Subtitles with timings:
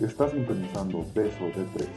[0.00, 1.88] Estás sintonizando Beso de Tres.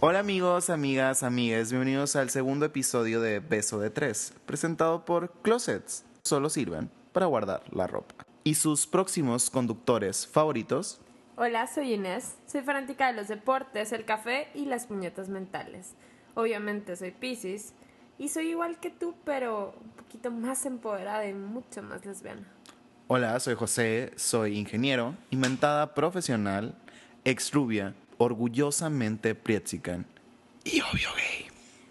[0.00, 6.04] Hola amigos, amigas, amigues, bienvenidos al segundo episodio de Beso de Tres, presentado por Closets.
[6.22, 8.14] Solo sirven para guardar la ropa.
[8.44, 11.00] Y sus próximos conductores favoritos.
[11.36, 12.34] Hola, soy Inés.
[12.44, 15.94] Soy fanática de los deportes, el café y las puñetas mentales.
[16.34, 17.72] Obviamente soy Pisces
[18.18, 22.46] y soy igual que tú, pero un poquito más empoderada y mucho más lesbiana.
[23.06, 26.74] Hola, soy José, soy ingeniero, inventada profesional,
[27.24, 30.06] ex rubia, orgullosamente prietzican
[30.64, 31.46] y obvio gay.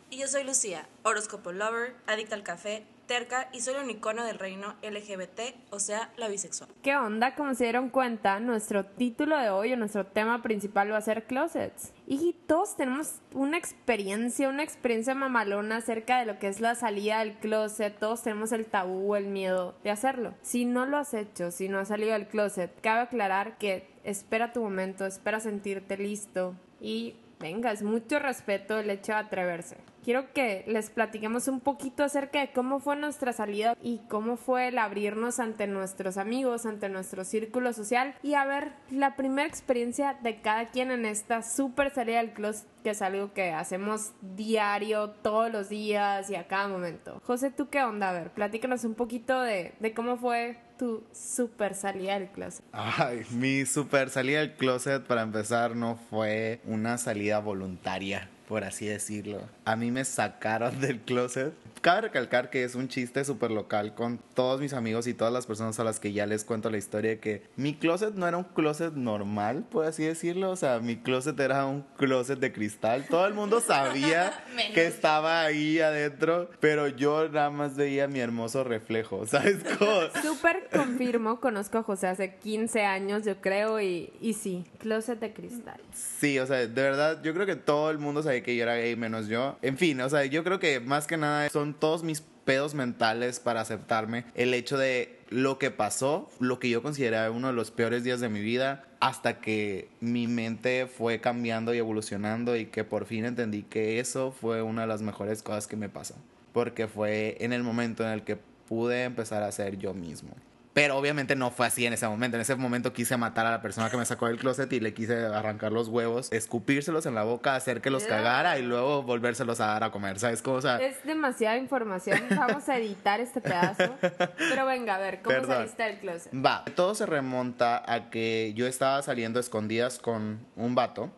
[0.09, 4.39] Y yo soy Lucía, horóscopo lover, adicta al café, terca y soy un icono del
[4.39, 6.70] reino LGBT, o sea, la bisexual.
[6.81, 7.35] ¿Qué onda?
[7.35, 11.25] Como se dieron cuenta, nuestro título de hoy o nuestro tema principal va a ser
[11.25, 11.94] closets.
[12.08, 17.20] Y todos tenemos una experiencia, una experiencia mamalona acerca de lo que es la salida
[17.20, 17.97] del closet.
[17.97, 20.33] Todos tenemos el tabú, el miedo de hacerlo.
[20.42, 24.53] Si no lo has hecho, si no has salido del closet, cabe aclarar que espera
[24.53, 30.31] tu momento, espera sentirte listo y venga, es mucho respeto el hecho de atreverse quiero
[30.33, 34.77] que les platiquemos un poquito acerca de cómo fue nuestra salida y cómo fue el
[34.77, 40.41] abrirnos ante nuestros amigos, ante nuestro círculo social y a ver la primera experiencia de
[40.41, 45.49] cada quien en esta súper salida del closet que es algo que hacemos diario, todos
[45.49, 47.21] los días y a cada momento.
[47.23, 48.09] José, ¿tú qué onda?
[48.09, 52.65] A ver, platícanos un poquito de, de cómo fue tu super salida del closet.
[52.73, 58.85] Ay, mi super salida del closet para empezar no fue una salida voluntaria por así
[58.85, 59.41] decirlo.
[59.66, 61.53] A mí me sacaron del closet.
[61.81, 65.45] Cabe recalcar que es un chiste súper local con todos mis amigos y todas las
[65.45, 68.38] personas a las que ya les cuento la historia de que mi closet no era
[68.38, 70.52] un closet normal, por así decirlo.
[70.52, 73.05] O sea, mi closet era un closet de cristal.
[73.09, 74.31] Todo el mundo sabía
[74.73, 79.92] que estaba ahí adentro, pero yo nada más veía mi hermoso reflejo, ¿sabes cómo?
[80.22, 85.33] Súper confirmo, conozco a José hace 15 años, yo creo, y, y sí, closet de
[85.33, 85.82] cristal.
[85.93, 88.76] Sí, o sea, de verdad, yo creo que todo el mundo sabía que yo era
[88.76, 89.52] gay menos yo.
[89.61, 93.39] En fin, o sea, yo creo que más que nada son todos mis pedos mentales
[93.39, 94.25] para aceptarme.
[94.36, 98.19] El hecho de lo que pasó, lo que yo consideraba uno de los peores días
[98.19, 103.25] de mi vida, hasta que mi mente fue cambiando y evolucionando y que por fin
[103.25, 106.15] entendí que eso fue una de las mejores cosas que me pasó.
[106.53, 108.37] Porque fue en el momento en el que
[108.67, 110.30] pude empezar a ser yo mismo.
[110.73, 112.38] Pero obviamente no fue así en ese momento.
[112.38, 114.94] En ese momento quise matar a la persona que me sacó del closet y le
[114.94, 119.60] quise arrancar los huevos, escupírselos en la boca, hacer que los cagara y luego volvérselos
[119.60, 120.20] a dar a comer.
[120.20, 120.58] ¿Sabes cómo?
[120.58, 122.20] es demasiada información.
[122.36, 123.95] Vamos a editar este pedazo.
[124.38, 126.34] Pero venga, a ver, ¿cómo saliste del closet?
[126.34, 131.12] Va, todo se remonta a que yo estaba saliendo escondidas con un vato.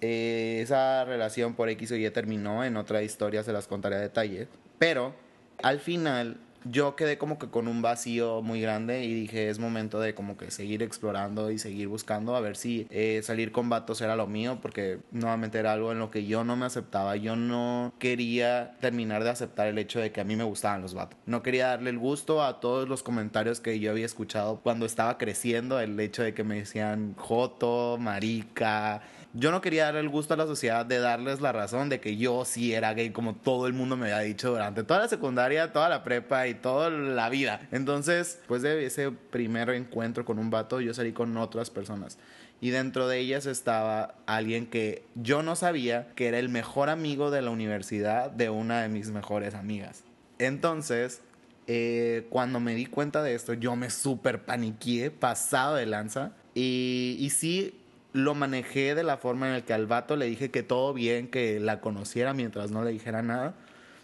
[0.00, 2.64] Eh, esa relación por X o Y terminó.
[2.64, 4.48] En otra historia se las contaré a detalle.
[4.78, 5.14] Pero
[5.62, 10.00] al final yo quedé como que con un vacío muy grande y dije es momento
[10.00, 14.00] de como que seguir explorando y seguir buscando a ver si eh, salir con vatos
[14.00, 17.36] era lo mío porque nuevamente era algo en lo que yo no me aceptaba yo
[17.36, 21.18] no quería terminar de aceptar el hecho de que a mí me gustaban los vatos.
[21.26, 25.18] No quería darle el gusto a todos los comentarios que yo había escuchado cuando estaba
[25.18, 29.02] creciendo el hecho de que me decían joto marica
[29.34, 32.16] yo no quería dar el gusto a la sociedad de darles la razón de que
[32.16, 35.72] yo sí era gay, como todo el mundo me había dicho durante toda la secundaria,
[35.72, 37.66] toda la prepa y toda la vida.
[37.70, 42.18] Entonces, después de ese primer encuentro con un vato, yo salí con otras personas.
[42.60, 47.30] Y dentro de ellas estaba alguien que yo no sabía que era el mejor amigo
[47.30, 50.04] de la universidad de una de mis mejores amigas.
[50.38, 51.22] Entonces,
[51.66, 56.32] eh, cuando me di cuenta de esto, yo me super paniqué, pasado de lanza.
[56.54, 57.81] Y, y sí,
[58.12, 61.28] lo manejé de la forma en la que al vato le dije que todo bien,
[61.28, 63.54] que la conociera mientras no le dijera nada.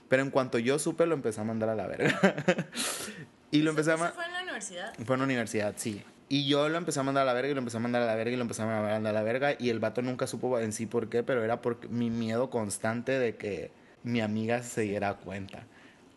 [0.08, 2.18] Pero en cuanto yo supe, lo empecé a mandar a la verga.
[3.50, 4.94] y lo empecé a ¿Fue en la universidad?
[5.04, 6.02] Fue en la universidad, sí.
[6.30, 8.06] Y yo lo empecé a mandar a la verga y lo empecé a mandar a
[8.06, 9.54] la verga y lo empecé a mandar a la verga.
[9.58, 13.18] Y el vato nunca supo en sí por qué, pero era por mi miedo constante
[13.18, 13.70] de que
[14.02, 15.64] mi amiga se diera cuenta.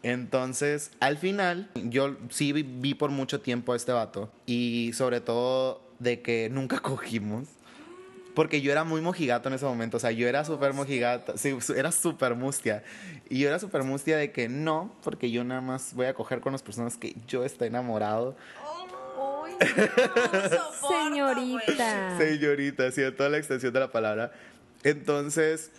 [0.03, 4.31] Entonces, al final, yo sí vi por mucho tiempo a este vato.
[4.45, 7.47] Y sobre todo de que nunca cogimos.
[8.33, 11.57] Porque yo era muy mojigato en ese momento, o sea, yo era súper mojigato, sí,
[11.75, 12.83] era súper mustia.
[13.29, 16.41] Y yo era súper mustia de que no, porque yo nada más voy a coger
[16.41, 18.35] con las personas que yo estoy enamorado.
[18.63, 19.45] Oh,
[20.89, 22.17] Señorita.
[22.17, 24.31] Señorita, sí, toda la extensión de la palabra.
[24.83, 25.71] Entonces...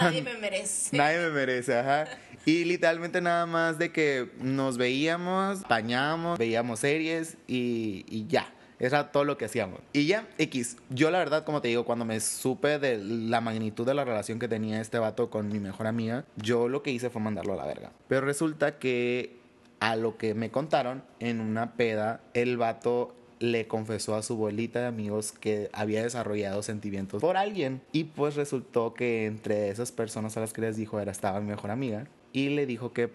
[0.00, 0.96] Nadie me merece.
[0.96, 2.06] Nadie me merece, ajá.
[2.44, 8.53] Y literalmente nada más de que nos veíamos, bañamos, veíamos series y, y ya.
[8.78, 9.80] Era todo lo que hacíamos.
[9.92, 10.76] Y ya, X.
[10.90, 14.38] Yo la verdad, como te digo, cuando me supe de la magnitud de la relación
[14.38, 17.56] que tenía este vato con mi mejor amiga, yo lo que hice fue mandarlo a
[17.56, 17.92] la verga.
[18.08, 19.36] Pero resulta que
[19.80, 24.80] a lo que me contaron, en una peda, el vato le confesó a su bolita
[24.80, 27.82] de amigos que había desarrollado sentimientos por alguien.
[27.92, 31.48] Y pues resultó que entre esas personas a las que les dijo era estaba mi
[31.48, 32.06] mejor amiga.
[32.32, 33.10] Y le dijo que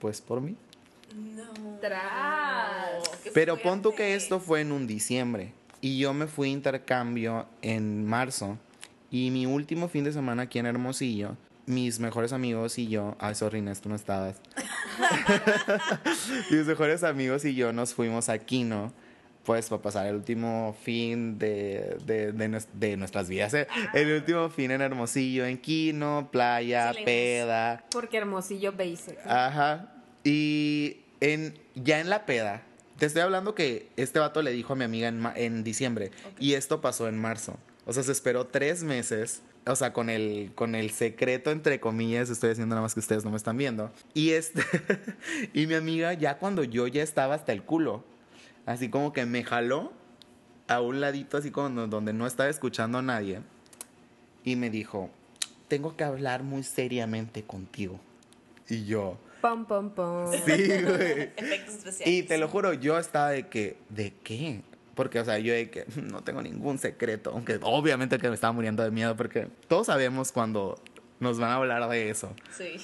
[0.00, 0.56] pues por mí.
[1.14, 1.78] No.
[1.80, 3.08] Tras.
[3.24, 5.52] Qué Pero pon tú que esto fue en un diciembre.
[5.80, 8.58] Y yo me fui a intercambio en marzo.
[9.10, 13.16] Y mi último fin de semana aquí en Hermosillo, mis mejores amigos y yo.
[13.18, 14.40] Ay, sorry, Inés, tú no estabas.
[16.50, 18.92] mis mejores amigos y yo nos fuimos a Quino.
[19.44, 23.54] Pues para pasar el último fin de, de, de nues- de nuestras vidas.
[23.54, 23.66] ¿eh?
[23.94, 27.82] El último fin en Hermosillo, en Quino, playa, Sí, peda.
[27.90, 29.16] Porque Hermosillo Basic.
[29.24, 29.94] Ajá.
[30.24, 32.62] Y en, ya en la peda,
[32.98, 36.54] te estoy hablando que este vato le dijo a mi amiga en, en diciembre y
[36.54, 37.56] esto pasó en marzo.
[37.86, 39.42] O sea, se esperó tres meses.
[39.66, 43.24] O sea, con el, con el secreto, entre comillas, estoy haciendo nada más que ustedes
[43.24, 43.90] no me están viendo.
[44.14, 44.62] Y este,
[45.52, 48.04] y mi amiga, ya cuando yo ya estaba hasta el culo,
[48.66, 49.92] así como que me jaló
[50.68, 53.40] a un ladito, así como donde no estaba escuchando a nadie,
[54.44, 55.10] y me dijo,
[55.68, 58.00] tengo que hablar muy seriamente contigo.
[58.68, 60.32] Y yo, Pom, pom, pom.
[60.32, 60.38] Sí,
[60.82, 61.30] güey.
[61.36, 62.06] Efectos especiales.
[62.06, 64.62] Y te lo juro, yo estaba de que, ¿de qué?
[64.94, 68.52] Porque, o sea, yo de que no tengo ningún secreto, aunque obviamente que me estaba
[68.52, 70.80] muriendo de miedo, porque todos sabemos cuando
[71.20, 72.34] nos van a hablar de eso.
[72.56, 72.76] Sí.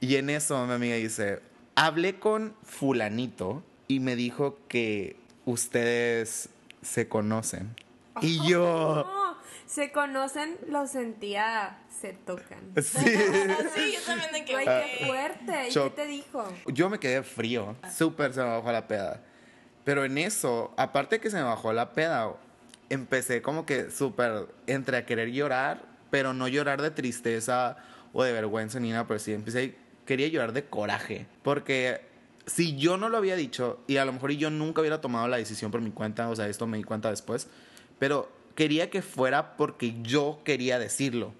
[0.00, 1.40] Y en eso mi amiga dice,
[1.76, 6.48] hablé con fulanito y me dijo que ustedes
[6.82, 7.74] se conocen.
[8.20, 9.21] Y yo, No,
[9.72, 12.60] se conocen, lo sentía, se tocan.
[12.76, 12.98] sí.
[12.98, 14.52] Sí, yo también de que.
[14.52, 15.68] Güey, Ah, qué fuerte.
[15.70, 16.44] ¿Y qué te dijo?
[16.66, 19.22] Yo me quedé frío, súper se me bajó la peda.
[19.84, 22.34] Pero en eso, aparte que se me bajó la peda,
[22.90, 27.78] empecé como que súper entre a querer llorar, pero no llorar de tristeza
[28.12, 31.26] o de vergüenza ni nada, pero sí empecé, quería llorar de coraje.
[31.42, 32.02] Porque
[32.44, 35.38] si yo no lo había dicho, y a lo mejor yo nunca hubiera tomado la
[35.38, 37.48] decisión por mi cuenta, o sea, esto me di cuenta después,
[37.98, 41.32] pero quería que fuera porque yo quería decirlo.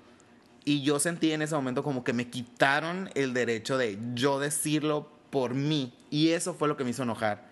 [0.65, 5.09] Y yo sentí en ese momento como que me quitaron el derecho de yo decirlo
[5.31, 5.93] por mí.
[6.11, 7.51] Y eso fue lo que me hizo enojar.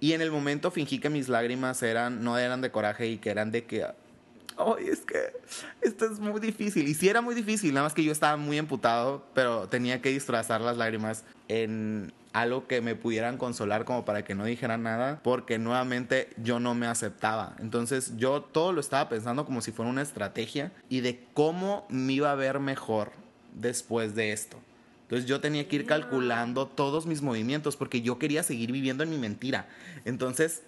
[0.00, 3.30] Y en el momento fingí que mis lágrimas eran, no eran de coraje y que
[3.30, 5.32] eran de que, ay, es que
[5.80, 6.86] esto es muy difícil.
[6.86, 10.10] Y sí era muy difícil, nada más que yo estaba muy emputado, pero tenía que
[10.10, 15.20] disfrazar las lágrimas en algo que me pudieran consolar como para que no dijera nada,
[15.22, 17.54] porque nuevamente yo no me aceptaba.
[17.60, 22.12] Entonces yo todo lo estaba pensando como si fuera una estrategia y de cómo me
[22.14, 23.12] iba a ver mejor
[23.54, 24.58] después de esto.
[25.02, 29.10] Entonces yo tenía que ir calculando todos mis movimientos porque yo quería seguir viviendo en
[29.10, 29.68] mi mentira.
[30.04, 30.62] Entonces,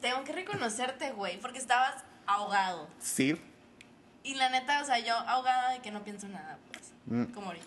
[0.00, 2.88] Tengo que reconocerte, güey, porque estabas ahogado.
[2.98, 3.36] sí,
[4.22, 6.92] Y la neta, o sea, yo ahogada de que no pienso nada, pues.
[7.06, 7.32] Mm.
[7.34, 7.66] Como ahorita.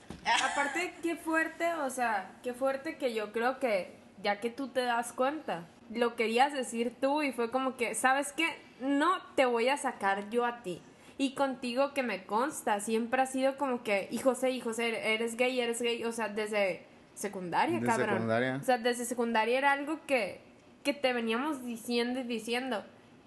[0.52, 4.81] Aparte, qué fuerte, o sea, qué fuerte que yo creo que ya que tú te
[4.81, 8.48] das cuenta, lo querías decir tú y fue como que, ¿sabes qué?
[8.80, 10.81] No te voy a sacar yo a ti.
[11.18, 15.36] Y contigo que me consta, siempre ha sido como que, y José, y José, eres
[15.38, 18.10] gay, eres gay, o sea, desde secundaria, Desde cabrón.
[18.16, 18.58] secundaria.
[18.62, 20.42] O sea, desde secundaria era algo que,
[20.84, 22.84] que te veníamos diciendo y diciendo.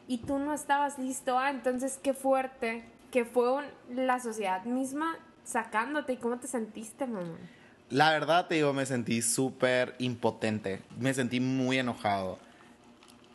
[0.09, 5.17] Y tú no estabas listo, ah, entonces qué fuerte que fue un- la sociedad misma
[5.47, 6.13] sacándote.
[6.13, 7.39] ¿Y cómo te sentiste, mamá?
[7.91, 10.83] la verdad te digo, me sentí súper impotente.
[10.99, 12.38] Me sentí muy enojado.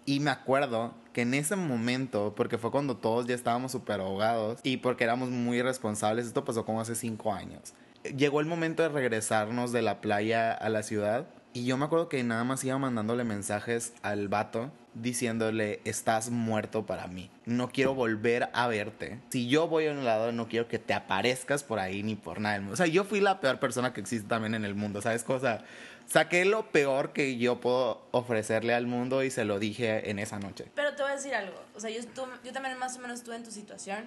[0.06, 4.60] Y me acuerdo que en ese momento, porque fue cuando todos ya estábamos súper ahogados
[4.64, 7.74] y porque éramos muy irresponsables, esto pasó como hace cinco años.
[8.18, 12.10] Llegó el momento de regresarnos de la playa a la ciudad y yo me acuerdo
[12.10, 17.30] que nada más iba mandándole mensajes al vato diciéndole, estás muerto para mí.
[17.46, 19.20] No quiero volver a verte.
[19.30, 22.40] Si yo voy a un lado, no quiero que te aparezcas por ahí ni por
[22.42, 22.74] nada del mundo.
[22.74, 25.24] O sea, yo fui la peor persona que existe también en el mundo, ¿sabes?
[25.24, 25.64] Cosa,
[26.08, 30.40] saqué lo peor que yo puedo ofrecerle al mundo y se lo dije en esa
[30.40, 30.66] noche.
[30.76, 31.56] Pero te voy a decir algo.
[31.76, 34.06] O sea, yo, estuve- yo también más o menos estuve en tu situación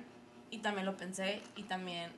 [0.50, 2.10] y también lo pensé y también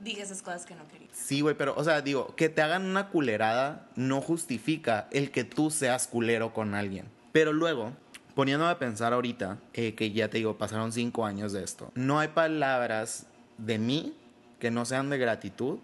[0.00, 1.06] dije esas cosas que no quería.
[1.12, 5.44] Sí, güey, pero, o sea, digo, que te hagan una culerada no justifica el que
[5.44, 7.06] tú seas culero con alguien.
[7.32, 7.92] Pero luego,
[8.34, 12.18] poniéndome a pensar ahorita, eh, que ya te digo, pasaron cinco años de esto, no
[12.18, 13.26] hay palabras
[13.58, 14.14] de mí
[14.58, 15.78] que no sean de gratitud,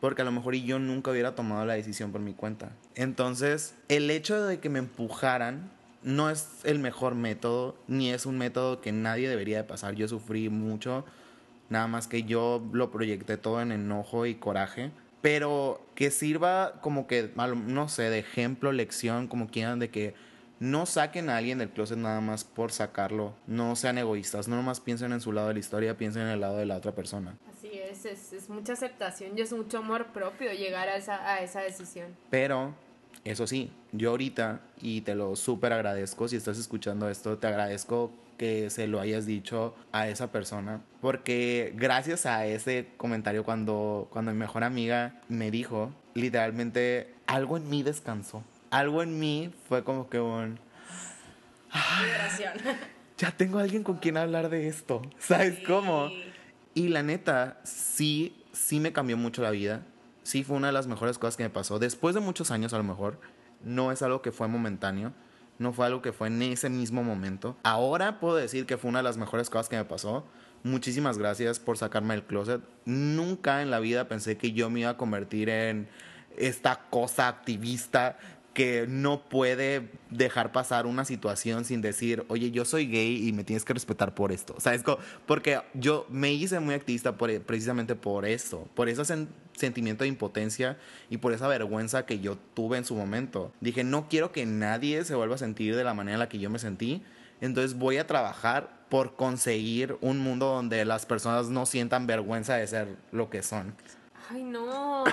[0.00, 2.72] porque a lo mejor yo nunca hubiera tomado la decisión por mi cuenta.
[2.94, 5.70] Entonces, el hecho de que me empujaran
[6.02, 9.94] no es el mejor método, ni es un método que nadie debería de pasar.
[9.94, 11.04] Yo sufrí mucho,
[11.70, 14.90] nada más que yo lo proyecté todo en enojo y coraje.
[15.22, 20.14] Pero que sirva como que, no sé, de ejemplo, lección, como quieran, de que
[20.60, 23.34] no saquen a alguien del closet nada más por sacarlo.
[23.46, 26.40] No sean egoístas, no nomás piensen en su lado de la historia, piensen en el
[26.40, 27.36] lado de la otra persona.
[27.50, 31.40] Así es, es, es mucha aceptación y es mucho amor propio llegar a esa, a
[31.40, 32.16] esa decisión.
[32.30, 32.74] Pero
[33.24, 38.10] Eso sí, yo ahorita, y te lo súper agradezco, si estás escuchando esto, te agradezco
[38.36, 44.32] que se lo hayas dicho a esa persona, porque gracias a ese comentario cuando, cuando
[44.32, 48.42] mi mejor amiga me dijo, literalmente algo en mí descansó,
[48.74, 50.58] algo en mí fue como que un...
[52.00, 52.52] Liberación.
[53.16, 56.10] Ya tengo alguien con quien hablar de esto, ¿sabes cómo?
[56.74, 59.86] Y la neta, sí, sí me cambió mucho la vida.
[60.24, 61.78] Sí fue una de las mejores cosas que me pasó.
[61.78, 63.20] Después de muchos años a lo mejor,
[63.62, 65.12] no es algo que fue momentáneo.
[65.60, 67.56] No fue algo que fue en ese mismo momento.
[67.62, 70.26] Ahora puedo decir que fue una de las mejores cosas que me pasó.
[70.64, 72.60] Muchísimas gracias por sacarme del closet.
[72.86, 75.88] Nunca en la vida pensé que yo me iba a convertir en
[76.36, 78.18] esta cosa activista
[78.54, 83.42] que no puede dejar pasar una situación sin decir, oye, yo soy gay y me
[83.44, 84.54] tienes que respetar por esto.
[84.84, 90.08] Co- Porque yo me hice muy activista precisamente por eso, por ese sen- sentimiento de
[90.08, 90.78] impotencia
[91.10, 93.52] y por esa vergüenza que yo tuve en su momento.
[93.60, 96.38] Dije, no quiero que nadie se vuelva a sentir de la manera en la que
[96.38, 97.02] yo me sentí.
[97.40, 102.66] Entonces voy a trabajar por conseguir un mundo donde las personas no sientan vergüenza de
[102.68, 103.74] ser lo que son.
[104.30, 105.04] Ay, no.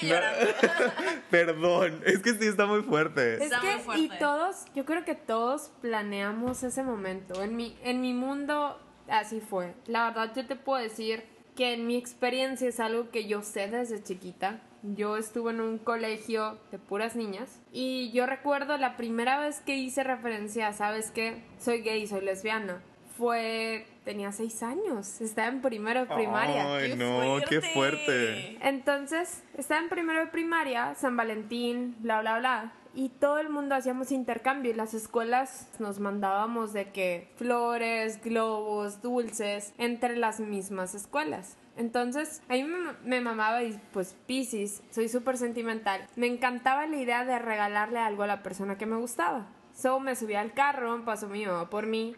[0.00, 0.46] Que llorando.
[1.30, 3.34] Perdón, es que sí está muy fuerte.
[3.36, 4.02] Es Está que, muy fuerte.
[4.02, 7.42] y todos, yo creo que todos planeamos ese momento.
[7.42, 8.78] En mi, en mi mundo,
[9.08, 9.74] así fue.
[9.86, 13.68] La verdad, yo te puedo decir que en mi experiencia es algo que yo sé
[13.68, 14.60] desde chiquita.
[14.82, 19.76] Yo estuve en un colegio de puras niñas y yo recuerdo la primera vez que
[19.76, 21.44] hice referencia ¿sabes qué?
[21.60, 22.82] Soy gay, soy lesbiana.
[23.16, 26.74] Fue, tenía seis años, estaba en primero de primaria.
[26.74, 28.58] Ay, ¡Qué no, qué fuerte.
[28.66, 32.72] Entonces, estaba en primero de primaria, San Valentín, bla, bla, bla.
[32.94, 39.00] Y todo el mundo hacíamos intercambio y las escuelas nos mandábamos de que flores, globos,
[39.00, 41.56] dulces, entre las mismas escuelas.
[41.78, 46.06] Entonces, a mí me, me mamaba y pues Pisces, soy súper sentimental.
[46.16, 49.46] Me encantaba la idea de regalarle algo a la persona que me gustaba.
[49.74, 52.14] So me subí al carro, pasó mi mamá por mí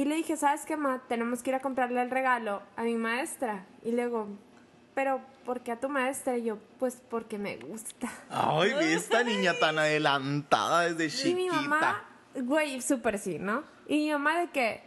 [0.00, 1.02] y le dije, ¿sabes qué, ma?
[1.08, 3.64] Tenemos que ir a comprarle el regalo a mi maestra.
[3.82, 4.28] Y le digo,
[4.94, 6.36] ¿pero por qué a tu maestra?
[6.36, 8.08] Y yo, pues porque me gusta.
[8.30, 11.62] Ay, vi esta niña tan adelantada desde Y mi chiquita.
[11.62, 13.62] mamá, güey, súper sí, ¿no?
[13.88, 14.82] Y mi mamá de que,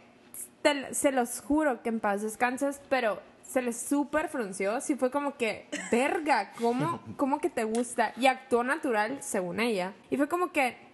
[0.62, 4.80] te- se los juro que en paz descanses, pero se le súper frunció.
[4.80, 8.12] Sí fue como que, verga, ¿cómo, ¿cómo que te gusta?
[8.16, 9.92] Y actuó natural, según ella.
[10.10, 10.89] Y fue como que, "¿C- c-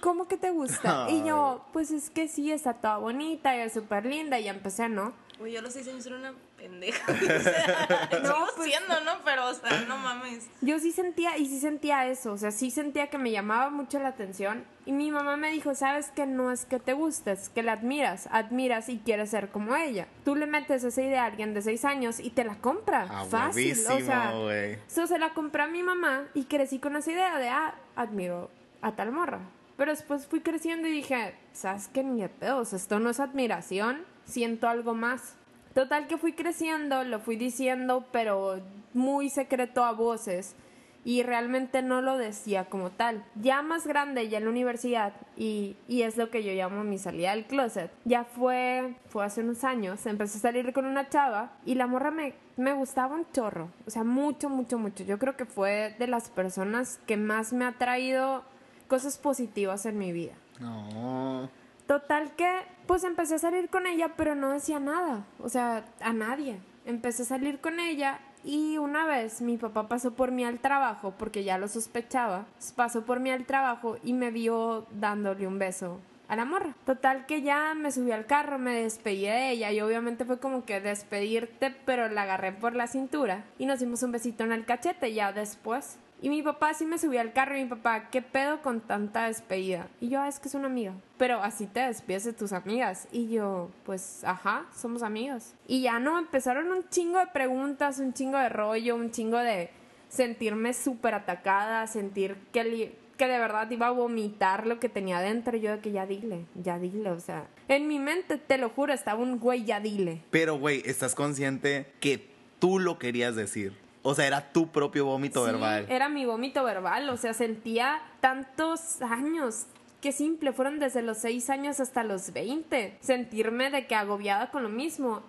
[0.00, 1.06] ¿cómo que te gusta?
[1.10, 4.38] Y yo, pues es que sí, está toda bonita y es súper linda.
[4.38, 5.12] Y ya empecé, ¿no?
[5.40, 7.12] Uy, yo a los seis años era una pendeja.
[7.12, 9.12] O sea, No, sigo pues- siendo, ¿no?
[9.24, 10.48] Pero, o sea, no mames.
[10.62, 14.00] Yo sí sentía, y sí sentía eso, o sea, sí sentía que me llamaba mucho
[14.00, 14.64] la atención.
[14.84, 18.28] Y mi mamá me dijo, sabes que no es que te gustes, que la admiras,
[18.32, 20.08] admiras y quieres ser como ella.
[20.24, 23.02] Tú le metes esa idea a alguien de seis años y te la compra.
[23.02, 24.32] A fácil, o sea.
[24.32, 24.78] güey.
[24.88, 28.50] So, se la compré a mi mamá y crecí con esa idea de, ah, admiro
[28.82, 29.38] a tal morra.
[29.78, 32.02] Pero después fui creciendo y dije, ¿sabes qué?
[32.02, 35.36] Ni de pedos, esto no es admiración, siento algo más.
[35.72, 38.60] Total que fui creciendo, lo fui diciendo, pero
[38.92, 40.56] muy secreto a voces.
[41.04, 43.24] Y realmente no lo decía como tal.
[43.36, 46.98] Ya más grande, ya en la universidad, y, y es lo que yo llamo mi
[46.98, 47.92] salida del closet.
[48.04, 52.10] Ya fue, fue hace unos años, empecé a salir con una chava y la morra
[52.10, 53.70] me, me gustaba un chorro.
[53.86, 55.04] O sea, mucho, mucho, mucho.
[55.04, 58.42] Yo creo que fue de las personas que más me ha traído
[58.88, 60.32] cosas positivas en mi vida.
[60.60, 61.48] No.
[61.86, 62.50] Total que,
[62.86, 66.58] pues empecé a salir con ella, pero no decía nada, o sea, a nadie.
[66.84, 71.14] Empecé a salir con ella y una vez mi papá pasó por mí al trabajo,
[71.18, 75.98] porque ya lo sospechaba, pasó por mí al trabajo y me vio dándole un beso
[76.28, 76.74] a la morra.
[76.84, 80.64] Total que ya me subí al carro, me despedí de ella y obviamente fue como
[80.64, 84.64] que despedirte, pero la agarré por la cintura y nos dimos un besito en el
[84.66, 85.98] cachete ya después.
[86.20, 89.26] Y mi papá sí me subió al carro y mi papá, ¿qué pedo con tanta
[89.26, 89.88] despedida?
[90.00, 90.92] Y yo, "Ah, es que es una amiga.
[91.16, 93.06] Pero así te despides de tus amigas.
[93.12, 95.54] Y yo, pues, ajá, somos amigas.
[95.68, 99.70] Y ya no, empezaron un chingo de preguntas, un chingo de rollo, un chingo de
[100.08, 105.56] sentirme súper atacada, sentir que, que de verdad iba a vomitar lo que tenía dentro.
[105.56, 107.46] Yo de que ya dile, ya dile, o sea.
[107.68, 110.22] En mi mente, te lo juro, estaba un güey, ya dile.
[110.30, 113.72] Pero, güey, ¿estás consciente que tú lo querías decir?
[114.02, 115.86] O sea, era tu propio vómito Sí, verbal.
[115.88, 119.66] Era mi vómito verbal, o sea, sentía tantos años.
[120.00, 122.98] Qué simple, fueron desde los 6 años hasta los 20.
[123.00, 125.22] Sentirme de que agobiada con lo mismo.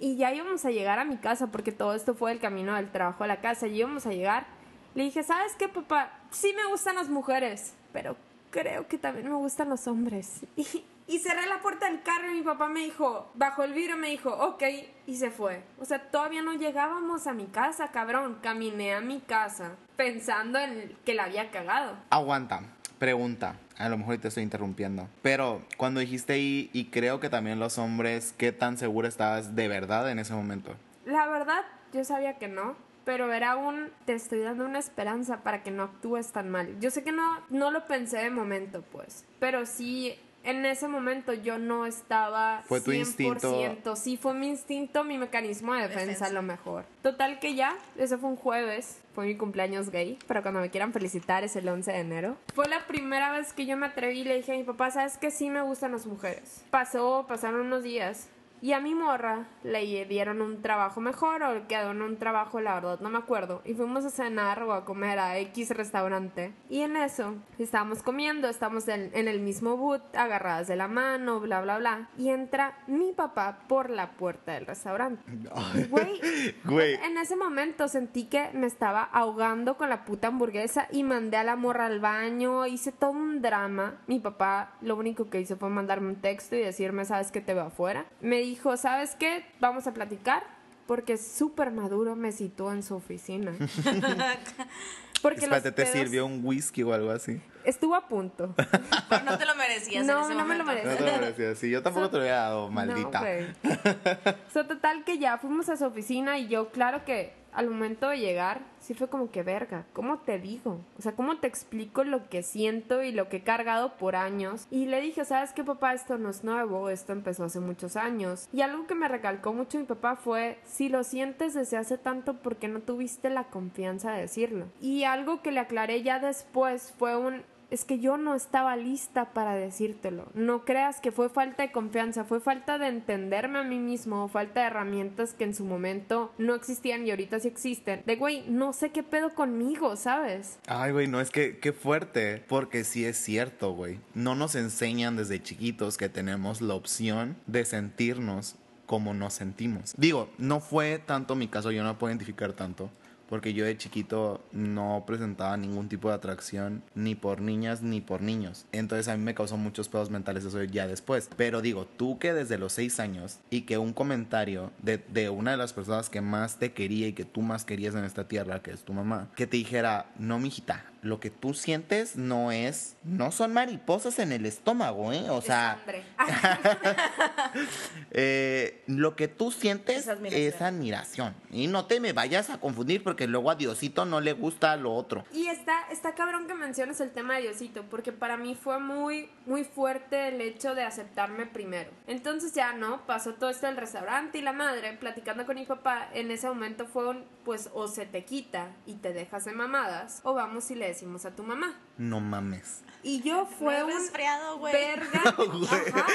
[0.00, 2.90] Y ya íbamos a llegar a mi casa, porque todo esto fue el camino del
[2.90, 3.68] trabajo a la casa.
[3.68, 4.46] Y íbamos a llegar.
[4.94, 6.12] Le dije, ¿sabes qué, papá?
[6.30, 8.16] Sí me gustan las mujeres, pero
[8.50, 10.40] creo que también me gustan los hombres.
[10.56, 13.96] Y, Y cerré la puerta del carro y mi papá me dijo, bajo el vidrio
[13.96, 14.62] me dijo, ok,
[15.06, 15.62] y se fue.
[15.78, 18.38] O sea, todavía no llegábamos a mi casa, cabrón.
[18.42, 21.96] Caminé a mi casa pensando en que la había cagado.
[22.10, 22.62] Aguanta,
[22.98, 23.56] pregunta.
[23.78, 25.08] A lo mejor te estoy interrumpiendo.
[25.22, 29.68] Pero cuando dijiste ahí, y creo que también los hombres, ¿qué tan segura estabas de
[29.68, 30.74] verdad en ese momento?
[31.04, 32.74] La verdad, yo sabía que no.
[33.04, 36.80] Pero era un, te estoy dando una esperanza para que no actúes tan mal.
[36.80, 39.24] Yo sé que no, no lo pensé de momento, pues.
[39.38, 42.96] Pero sí en ese momento yo no estaba Fue tu 100%.
[42.98, 43.96] instinto.
[43.96, 46.26] Sí, fue mi instinto, mi mecanismo de defensa, Defensa.
[46.26, 46.84] a lo mejor.
[47.02, 50.92] Total que ya, ese fue un jueves, fue mi cumpleaños gay, pero cuando me quieran
[50.92, 52.36] felicitar es el 11 de enero.
[52.54, 55.18] Fue la primera vez que yo me atreví y le dije a mi papá, ¿sabes
[55.18, 56.64] que Sí me gustan las mujeres.
[56.70, 58.28] Pasó, pasaron unos días.
[58.66, 62.74] Y a mi morra le dieron un trabajo mejor o quedó en un trabajo, la
[62.74, 63.62] verdad, no me acuerdo.
[63.64, 66.52] Y fuimos a cenar o a comer a X restaurante.
[66.68, 71.38] Y en eso estábamos comiendo, estamos en, en el mismo boot, agarradas de la mano,
[71.38, 72.10] bla, bla, bla.
[72.18, 75.22] Y entra mi papá por la puerta del restaurante.
[75.88, 76.20] Güey,
[76.64, 76.94] Güey.
[76.94, 81.44] en ese momento sentí que me estaba ahogando con la puta hamburguesa y mandé a
[81.44, 84.00] la morra al baño, hice todo un drama.
[84.08, 87.54] Mi papá lo único que hizo fue mandarme un texto y decirme, ¿sabes que te
[87.54, 88.06] veo afuera?
[88.20, 89.44] Me dijo, ¿sabes qué?
[89.60, 90.44] Vamos a platicar.
[90.86, 93.52] Porque súper maduro me citó en su oficina.
[95.22, 97.40] Porque Espérate, ¿te sirvió un whisky o algo así?
[97.64, 98.54] Estuvo a punto.
[99.08, 100.88] Pero no te lo merecías No, en ese no me lo momento.
[100.88, 101.70] No te lo parecía así.
[101.70, 103.20] Yo tampoco te lo había dado, maldita.
[103.20, 103.46] No, güey.
[104.52, 108.18] so, total que ya fuimos a su oficina y yo, claro que al momento de
[108.18, 110.78] llegar, sí fue como que verga, ¿cómo te digo?
[110.98, 114.66] O sea, ¿cómo te explico lo que siento y lo que he cargado por años?
[114.70, 115.94] Y le dije, ¿sabes qué, papá?
[115.94, 118.46] Esto no es nuevo, esto empezó hace muchos años.
[118.52, 122.34] Y algo que me recalcó mucho mi papá fue, si lo sientes desde hace tanto,
[122.34, 124.66] ¿por qué no tuviste la confianza de decirlo?
[124.82, 129.32] Y algo que le aclaré ya después fue un, es que yo no estaba lista
[129.32, 130.26] para decírtelo.
[130.34, 134.60] No creas que fue falta de confianza, fue falta de entenderme a mí mismo, falta
[134.60, 138.02] de herramientas que en su momento no existían y ahorita sí existen.
[138.06, 140.58] De güey, no sé qué pedo conmigo, ¿sabes?
[140.66, 143.98] Ay, güey, no es que qué fuerte, porque sí es cierto, güey.
[144.14, 149.94] No nos enseñan desde chiquitos que tenemos la opción de sentirnos como nos sentimos.
[149.96, 152.90] Digo, no fue tanto mi caso, yo no puedo identificar tanto,
[153.28, 158.20] porque yo de chiquito no presentaba ningún tipo de atracción ni por niñas ni por
[158.20, 158.66] niños.
[158.72, 161.28] Entonces a mí me causó muchos pedos mentales eso ya después.
[161.36, 165.52] Pero digo, tú que desde los seis años y que un comentario de, de una
[165.52, 168.62] de las personas que más te quería y que tú más querías en esta tierra,
[168.62, 172.96] que es tu mamá, que te dijera, no, mijita, lo que tú sientes no es,
[173.04, 175.30] no son mariposas en el estómago, ¿eh?
[175.30, 175.78] O sea,
[178.10, 180.42] eh, lo que tú sientes Es admiración.
[180.54, 181.34] es admiración.
[181.50, 184.94] Y no te me vayas a confundir porque luego a Diosito no le gusta lo
[184.94, 185.24] otro.
[185.32, 189.30] Y está, está cabrón que menciones el tema de Diosito, porque para mí fue muy,
[189.46, 191.90] muy fuerte el hecho de aceptarme primero.
[192.06, 196.08] Entonces ya no, pasó todo esto del restaurante y la madre, platicando con mi papá,
[196.12, 200.20] en ese momento fue un, pues o se te quita y te dejas de mamadas,
[200.24, 201.78] o vamos y le decimos a tu mamá.
[201.98, 202.80] No mames.
[203.02, 204.72] Y yo fue No un es resfriado, güey.
[204.72, 205.20] verga.
[205.24, 206.06] Ajá.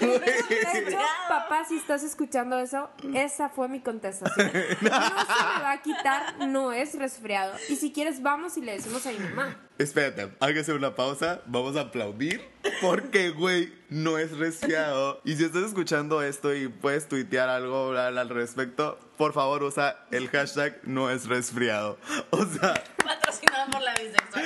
[0.00, 0.98] De hecho,
[1.28, 4.50] papá, si estás escuchando eso, esa fue mi contestación.
[4.54, 7.54] No se me va a quitar, no es resfriado.
[7.68, 9.56] Y si quieres, vamos y le decimos a mi mamá.
[9.78, 11.40] Espérate, hay que hacer una pausa.
[11.46, 12.42] Vamos a aplaudir.
[12.80, 15.20] Porque, güey, no es resfriado.
[15.24, 20.04] Y si estás escuchando esto y puedes tuitear algo al al respecto, por favor usa
[20.10, 21.98] el hashtag no es resfriado.
[22.30, 24.44] O sea, Patrocinado por la bisexual.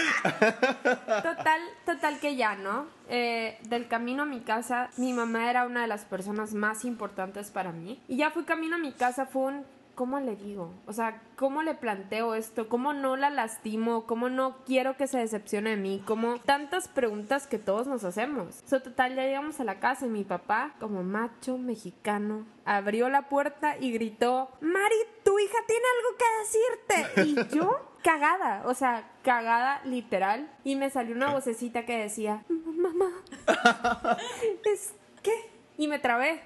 [1.23, 2.87] Total, total que ya, ¿no?
[3.09, 7.51] Eh, del camino a mi casa, mi mamá era una de las personas más importantes
[7.51, 8.03] para mí.
[8.09, 10.73] Y ya fui camino a mi casa, fue un, ¿cómo le digo?
[10.87, 12.69] O sea, ¿cómo le planteo esto?
[12.69, 14.07] ¿Cómo no la lastimo?
[14.07, 16.03] ¿Cómo no quiero que se decepcione de mí?
[16.07, 18.63] Como tantas preguntas que todos nos hacemos.
[18.67, 23.29] So, total, ya llegamos a la casa y mi papá, como macho mexicano, abrió la
[23.29, 27.53] puerta y gritó, Mari, tu hija tiene algo que decirte.
[27.53, 27.71] Y yo,
[28.03, 30.51] cagada, o sea, cagada literal.
[30.65, 33.11] Y me salió una vocecita que decía, mamá,
[34.65, 35.53] es que...
[35.79, 36.43] Y me trabé.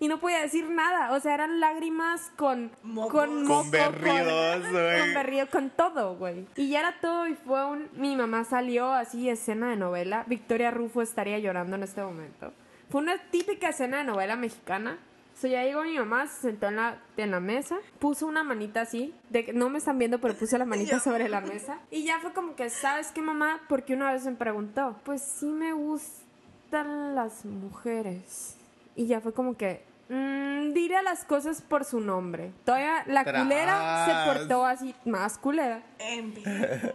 [0.00, 1.12] Y no podía decir nada.
[1.12, 2.70] O sea, eran lágrimas con...
[2.82, 3.12] Mocos.
[3.12, 5.00] Con, Con moco, berridos, con, güey.
[5.00, 6.46] con berrido, con todo, güey.
[6.56, 7.88] Y ya era todo y fue un...
[7.94, 10.24] Mi mamá salió así, escena de novela.
[10.26, 12.52] Victoria Rufo estaría llorando en este momento.
[12.88, 14.98] Fue una típica escena de novela mexicana.
[15.38, 18.82] So, ya llegó mi mamá, se sentó en la, en la mesa, puso una manita
[18.82, 21.78] así, de que no me están viendo, pero puso la manita sobre la mesa.
[21.90, 23.60] Y ya fue como que, ¿sabes qué, mamá?
[23.68, 28.56] Porque una vez me preguntó, pues sí me gustan las mujeres.
[28.96, 32.52] Y ya fue como que, mm, diré las cosas por su nombre.
[32.64, 33.42] Todavía la Tras.
[33.42, 35.82] culera se portó así, más culera.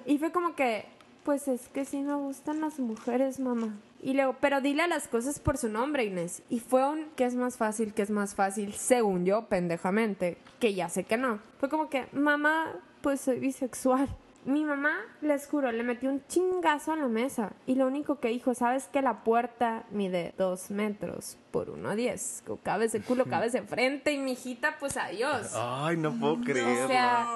[0.05, 0.85] Y fue como que,
[1.23, 3.73] pues es que sí me gustan las mujeres, mamá.
[4.01, 6.43] Y luego, pero dile las cosas por su nombre, Inés.
[6.49, 7.93] Y fue un, ¿qué es más fácil?
[7.93, 8.73] ¿Qué es más fácil?
[8.73, 11.39] Según yo, pendejamente, que ya sé que no.
[11.59, 14.07] Fue como que, mamá, pues soy bisexual.
[14.45, 18.27] Mi mamá, les juro, le metió un chingazo a la mesa y lo único que
[18.27, 22.43] dijo, ¿sabes que la puerta mide dos metros por uno diez?
[22.61, 25.51] Cabe ese culo, cabe ese frente y mi hijita, pues adiós.
[25.55, 26.85] Ay, no puedo creerlo.
[26.85, 27.27] O sea,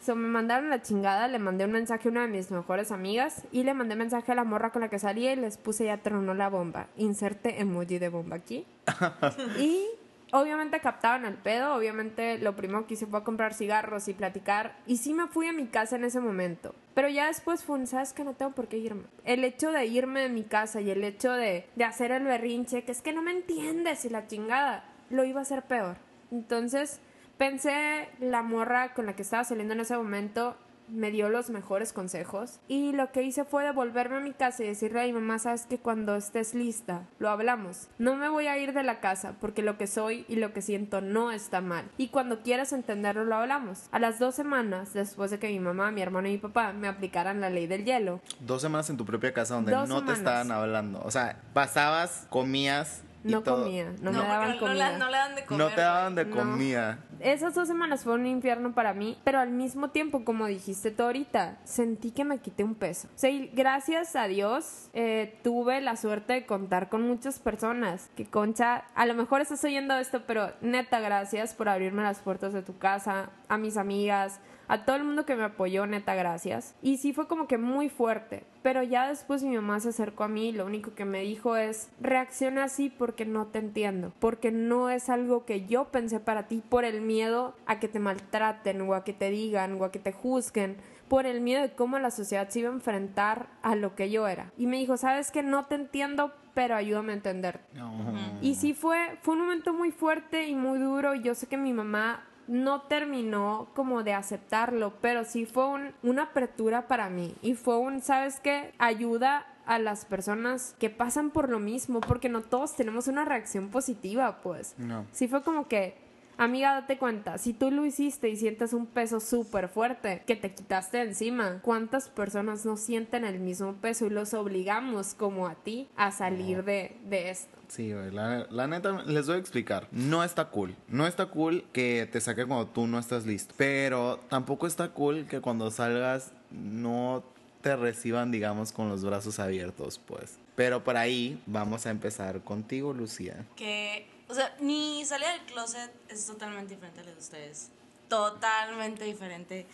[0.00, 3.42] so, me mandaron la chingada, le mandé un mensaje a una de mis mejores amigas
[3.50, 5.98] y le mandé mensaje a la morra con la que salía y les puse ya
[5.98, 6.86] tronó la bomba.
[6.96, 8.64] Inserte emoji de bomba aquí.
[9.58, 9.84] y
[10.32, 14.96] obviamente captaban el pedo, obviamente lo primero que hice fue comprar cigarros y platicar y
[14.96, 16.74] sí me fui a mi casa en ese momento.
[16.94, 19.04] Pero ya después fue un, ¿sabes que No tengo por qué irme.
[19.24, 22.84] El hecho de irme de mi casa y el hecho de, de hacer el berrinche,
[22.84, 25.96] que es que no me entiendes y la chingada, lo iba a hacer peor.
[26.30, 27.00] Entonces
[27.36, 30.56] pensé, la morra con la que estaba saliendo en ese momento
[30.88, 34.66] me dio los mejores consejos y lo que hice fue devolverme a mi casa y
[34.66, 37.88] decirle a mi mamá, sabes que cuando estés lista, lo hablamos.
[37.98, 40.62] No me voy a ir de la casa porque lo que soy y lo que
[40.62, 41.90] siento no está mal.
[41.96, 43.88] Y cuando quieras entenderlo, lo hablamos.
[43.92, 46.88] A las dos semanas, después de que mi mamá, mi hermano y mi papá me
[46.88, 50.14] aplicaran la ley del hielo, Dos semanas en tu propia casa donde Dos no semanas.
[50.14, 51.00] te estaban hablando.
[51.04, 53.64] O sea, pasabas, comías no todo.
[53.64, 54.74] comía, no, No, me daban no, comida.
[54.92, 55.66] la- no le dan de comer.
[55.68, 56.36] No te daban de No.
[56.36, 56.98] comida.
[57.20, 61.04] Esas dos semanas fueron un infierno para mí, pero al mismo tiempo, como dijiste tú
[61.04, 63.06] ahorita, sentí que me quité un peso.
[63.14, 68.10] O sea, y gracias a Dios eh, tuve la suerte de contar con muchas personas.
[68.16, 72.52] Que Concha, a lo mejor estás oyendo esto, pero neta, gracias por abrirme las puertas
[72.52, 74.40] de tu casa, a mis amigas,
[74.72, 76.74] a todo el mundo que me apoyó, neta, gracias.
[76.80, 78.44] Y sí fue como que muy fuerte.
[78.62, 81.56] Pero ya después mi mamá se acercó a mí y lo único que me dijo
[81.56, 86.48] es, reacciona así porque no te entiendo, porque no es algo que yo pensé para
[86.48, 89.92] ti por el miedo a que te maltraten o a que te digan o a
[89.92, 93.76] que te juzguen por el miedo de cómo la sociedad se iba a enfrentar a
[93.76, 94.52] lo que yo era.
[94.56, 97.60] Y me dijo, sabes que no te entiendo, pero ayúdame a entender.
[97.74, 97.92] No.
[98.40, 101.14] Y sí fue, fue un momento muy fuerte y muy duro.
[101.14, 105.94] y Yo sé que mi mamá no terminó como de aceptarlo, pero sí fue un-
[106.02, 107.34] una apertura para mí.
[107.40, 108.74] Y fue un, ¿sabes qué?
[108.78, 113.70] Ayuda a las personas que pasan por lo mismo, porque no todos tenemos una reacción
[113.70, 114.74] positiva, pues.
[114.76, 115.06] No.
[115.12, 115.96] Sí fue como que,
[116.36, 120.52] amiga, date cuenta, si tú lo hiciste y sientes un peso súper fuerte que te
[120.52, 125.54] quitaste de encima, ¿cuántas personas no sienten el mismo peso y los obligamos como a
[125.54, 127.58] ti a salir de, de esto?
[127.68, 129.88] Sí, güey, la, la neta, les voy a explicar.
[129.92, 130.76] No está cool.
[130.88, 133.54] No está cool que te saque cuando tú no estás listo.
[133.56, 137.24] Pero tampoco está cool que cuando salgas no
[137.62, 140.38] te reciban, digamos, con los brazos abiertos, pues.
[140.54, 143.46] Pero por ahí vamos a empezar contigo, Lucía.
[143.56, 147.68] Que, o sea, mi salida del closet es totalmente diferente a la de ustedes.
[148.08, 149.66] Totalmente diferente.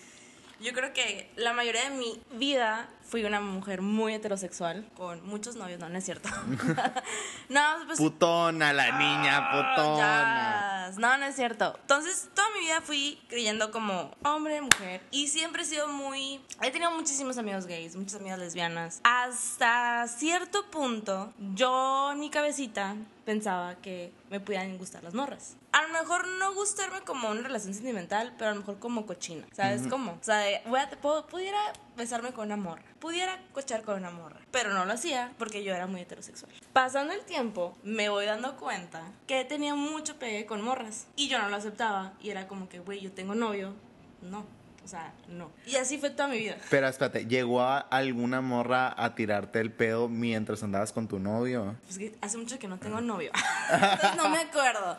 [0.61, 5.57] Yo creo que la mayoría de mi vida fui una mujer muy heterosexual, con muchos
[5.57, 6.29] novios, no, no es cierto.
[7.49, 7.99] no, pues...
[7.99, 10.87] Putona la niña, putona.
[10.88, 10.99] Yes.
[10.99, 11.77] No, no es cierto.
[11.81, 15.01] Entonces, toda mi vida fui creyendo como hombre, mujer.
[15.11, 16.40] Y siempre he sido muy.
[16.62, 19.01] He tenido muchísimos amigos gays, muchas amigas lesbianas.
[19.05, 25.58] Hasta cierto punto, yo en mi cabecita pensaba que me podían gustar las morras.
[25.79, 29.47] A lo mejor no gustarme como una relación sentimental, pero a lo mejor como cochina.
[29.53, 30.12] ¿Sabes cómo?
[30.21, 31.61] O sea, de, voy a- puedo- pudiera
[31.97, 35.73] besarme con una morra, pudiera cochar con una morra, pero no lo hacía porque yo
[35.73, 36.51] era muy heterosexual.
[36.73, 41.38] Pasando el tiempo, me voy dando cuenta que tenía mucho pegue con morras y yo
[41.38, 43.73] no lo aceptaba y era como que, güey, yo tengo novio.
[44.21, 44.45] No,
[44.88, 45.51] o sea, no.
[45.66, 46.57] Y así fue toda mi vida.
[46.70, 51.77] Pero espérate, ¿llegó a alguna morra a tirarte el pedo mientras andabas con tu novio?
[51.85, 53.31] Pues que hace mucho que no tengo novio.
[53.70, 54.96] Entonces no me acuerdo.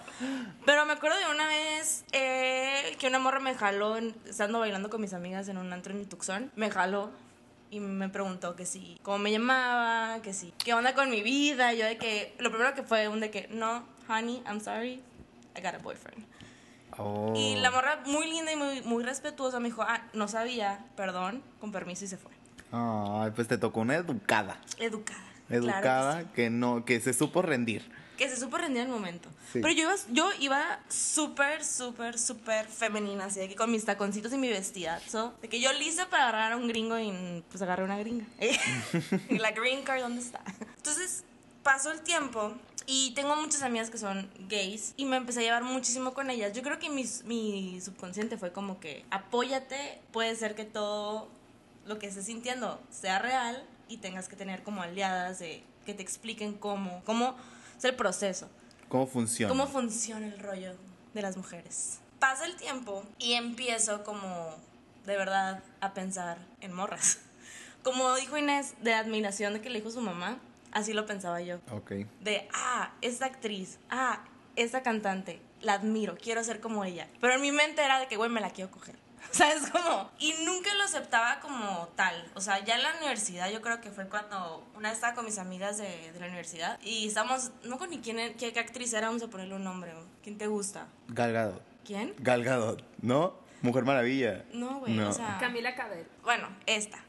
[0.63, 4.91] Pero me acuerdo de una vez eh, que una morra me jaló, en- estando bailando
[4.91, 6.51] con mis amigas en un antro en Tucson.
[6.55, 7.09] Me jaló
[7.71, 11.73] y me preguntó que si, cómo me llamaba, que si, qué onda con mi vida.
[11.73, 15.01] Yo de que, lo primero que fue un de que, no, honey, I'm sorry,
[15.57, 16.23] I got a boyfriend.
[16.99, 17.33] Oh.
[17.35, 21.41] Y la morra muy linda y muy, muy respetuosa me dijo, ah, no sabía, perdón,
[21.59, 22.31] con permiso y se fue.
[22.71, 24.59] Ay, pues te tocó una educada.
[24.77, 25.19] Educada.
[25.47, 26.27] claro que Educada sí.
[26.35, 27.89] que no, que se supo rendir.
[28.17, 29.29] que se supo rendir el momento.
[29.51, 29.59] Sí.
[29.61, 34.33] Pero yo iba, yo iba súper, súper, súper femenina, así de que con mis taconcitos
[34.33, 37.83] y mi vestidazo, de que yo lista para agarrar a un gringo y pues agarré
[37.83, 38.25] una gringa.
[39.29, 40.41] y la green card, ¿dónde está?
[40.77, 41.23] Entonces
[41.63, 42.53] pasó el tiempo
[42.91, 46.53] y tengo muchas amigas que son gays y me empecé a llevar muchísimo con ellas.
[46.53, 51.27] Yo creo que mi, mi subconsciente fue como que apóyate, puede ser que todo
[51.85, 56.01] lo que estés sintiendo sea real y tengas que tener como aliadas de que te
[56.01, 57.35] expliquen cómo, cómo
[57.77, 58.49] es el proceso,
[58.87, 59.49] ¿Cómo funciona?
[59.49, 60.73] cómo funciona el rollo
[61.13, 61.99] de las mujeres.
[62.17, 64.55] Pasa el tiempo y empiezo como
[65.05, 67.19] de verdad a pensar en morras.
[67.83, 70.39] como dijo Inés, de admiración de que le dijo su mamá,
[70.71, 71.57] así lo pensaba yo.
[71.71, 71.91] Ok.
[72.21, 74.23] De, ah, esta actriz, ah,
[74.55, 77.07] esta cantante, la admiro, quiero ser como ella.
[77.21, 78.95] Pero en mi mente era de que, güey, me la quiero coger.
[79.31, 80.09] ¿Sabes cómo?
[80.17, 82.31] Y nunca lo aceptaba como tal.
[82.35, 85.25] O sea, ya en la universidad, yo creo que fue cuando una vez estaba con
[85.25, 88.91] mis amigas de, de la universidad y estábamos, no con ni quién, qué, qué actriz
[88.93, 89.93] era, vamos a ponerle un nombre.
[90.23, 90.87] ¿Quién te gusta?
[91.09, 91.61] Gal Gadot.
[91.85, 92.13] ¿Quién?
[92.19, 93.33] Gal Gadot, ¿no?
[93.61, 94.45] Mujer Maravilla.
[94.53, 95.09] No, güey, No.
[95.09, 95.37] o sea.
[95.39, 96.07] Camila Cabello.
[96.23, 96.99] Bueno, esta,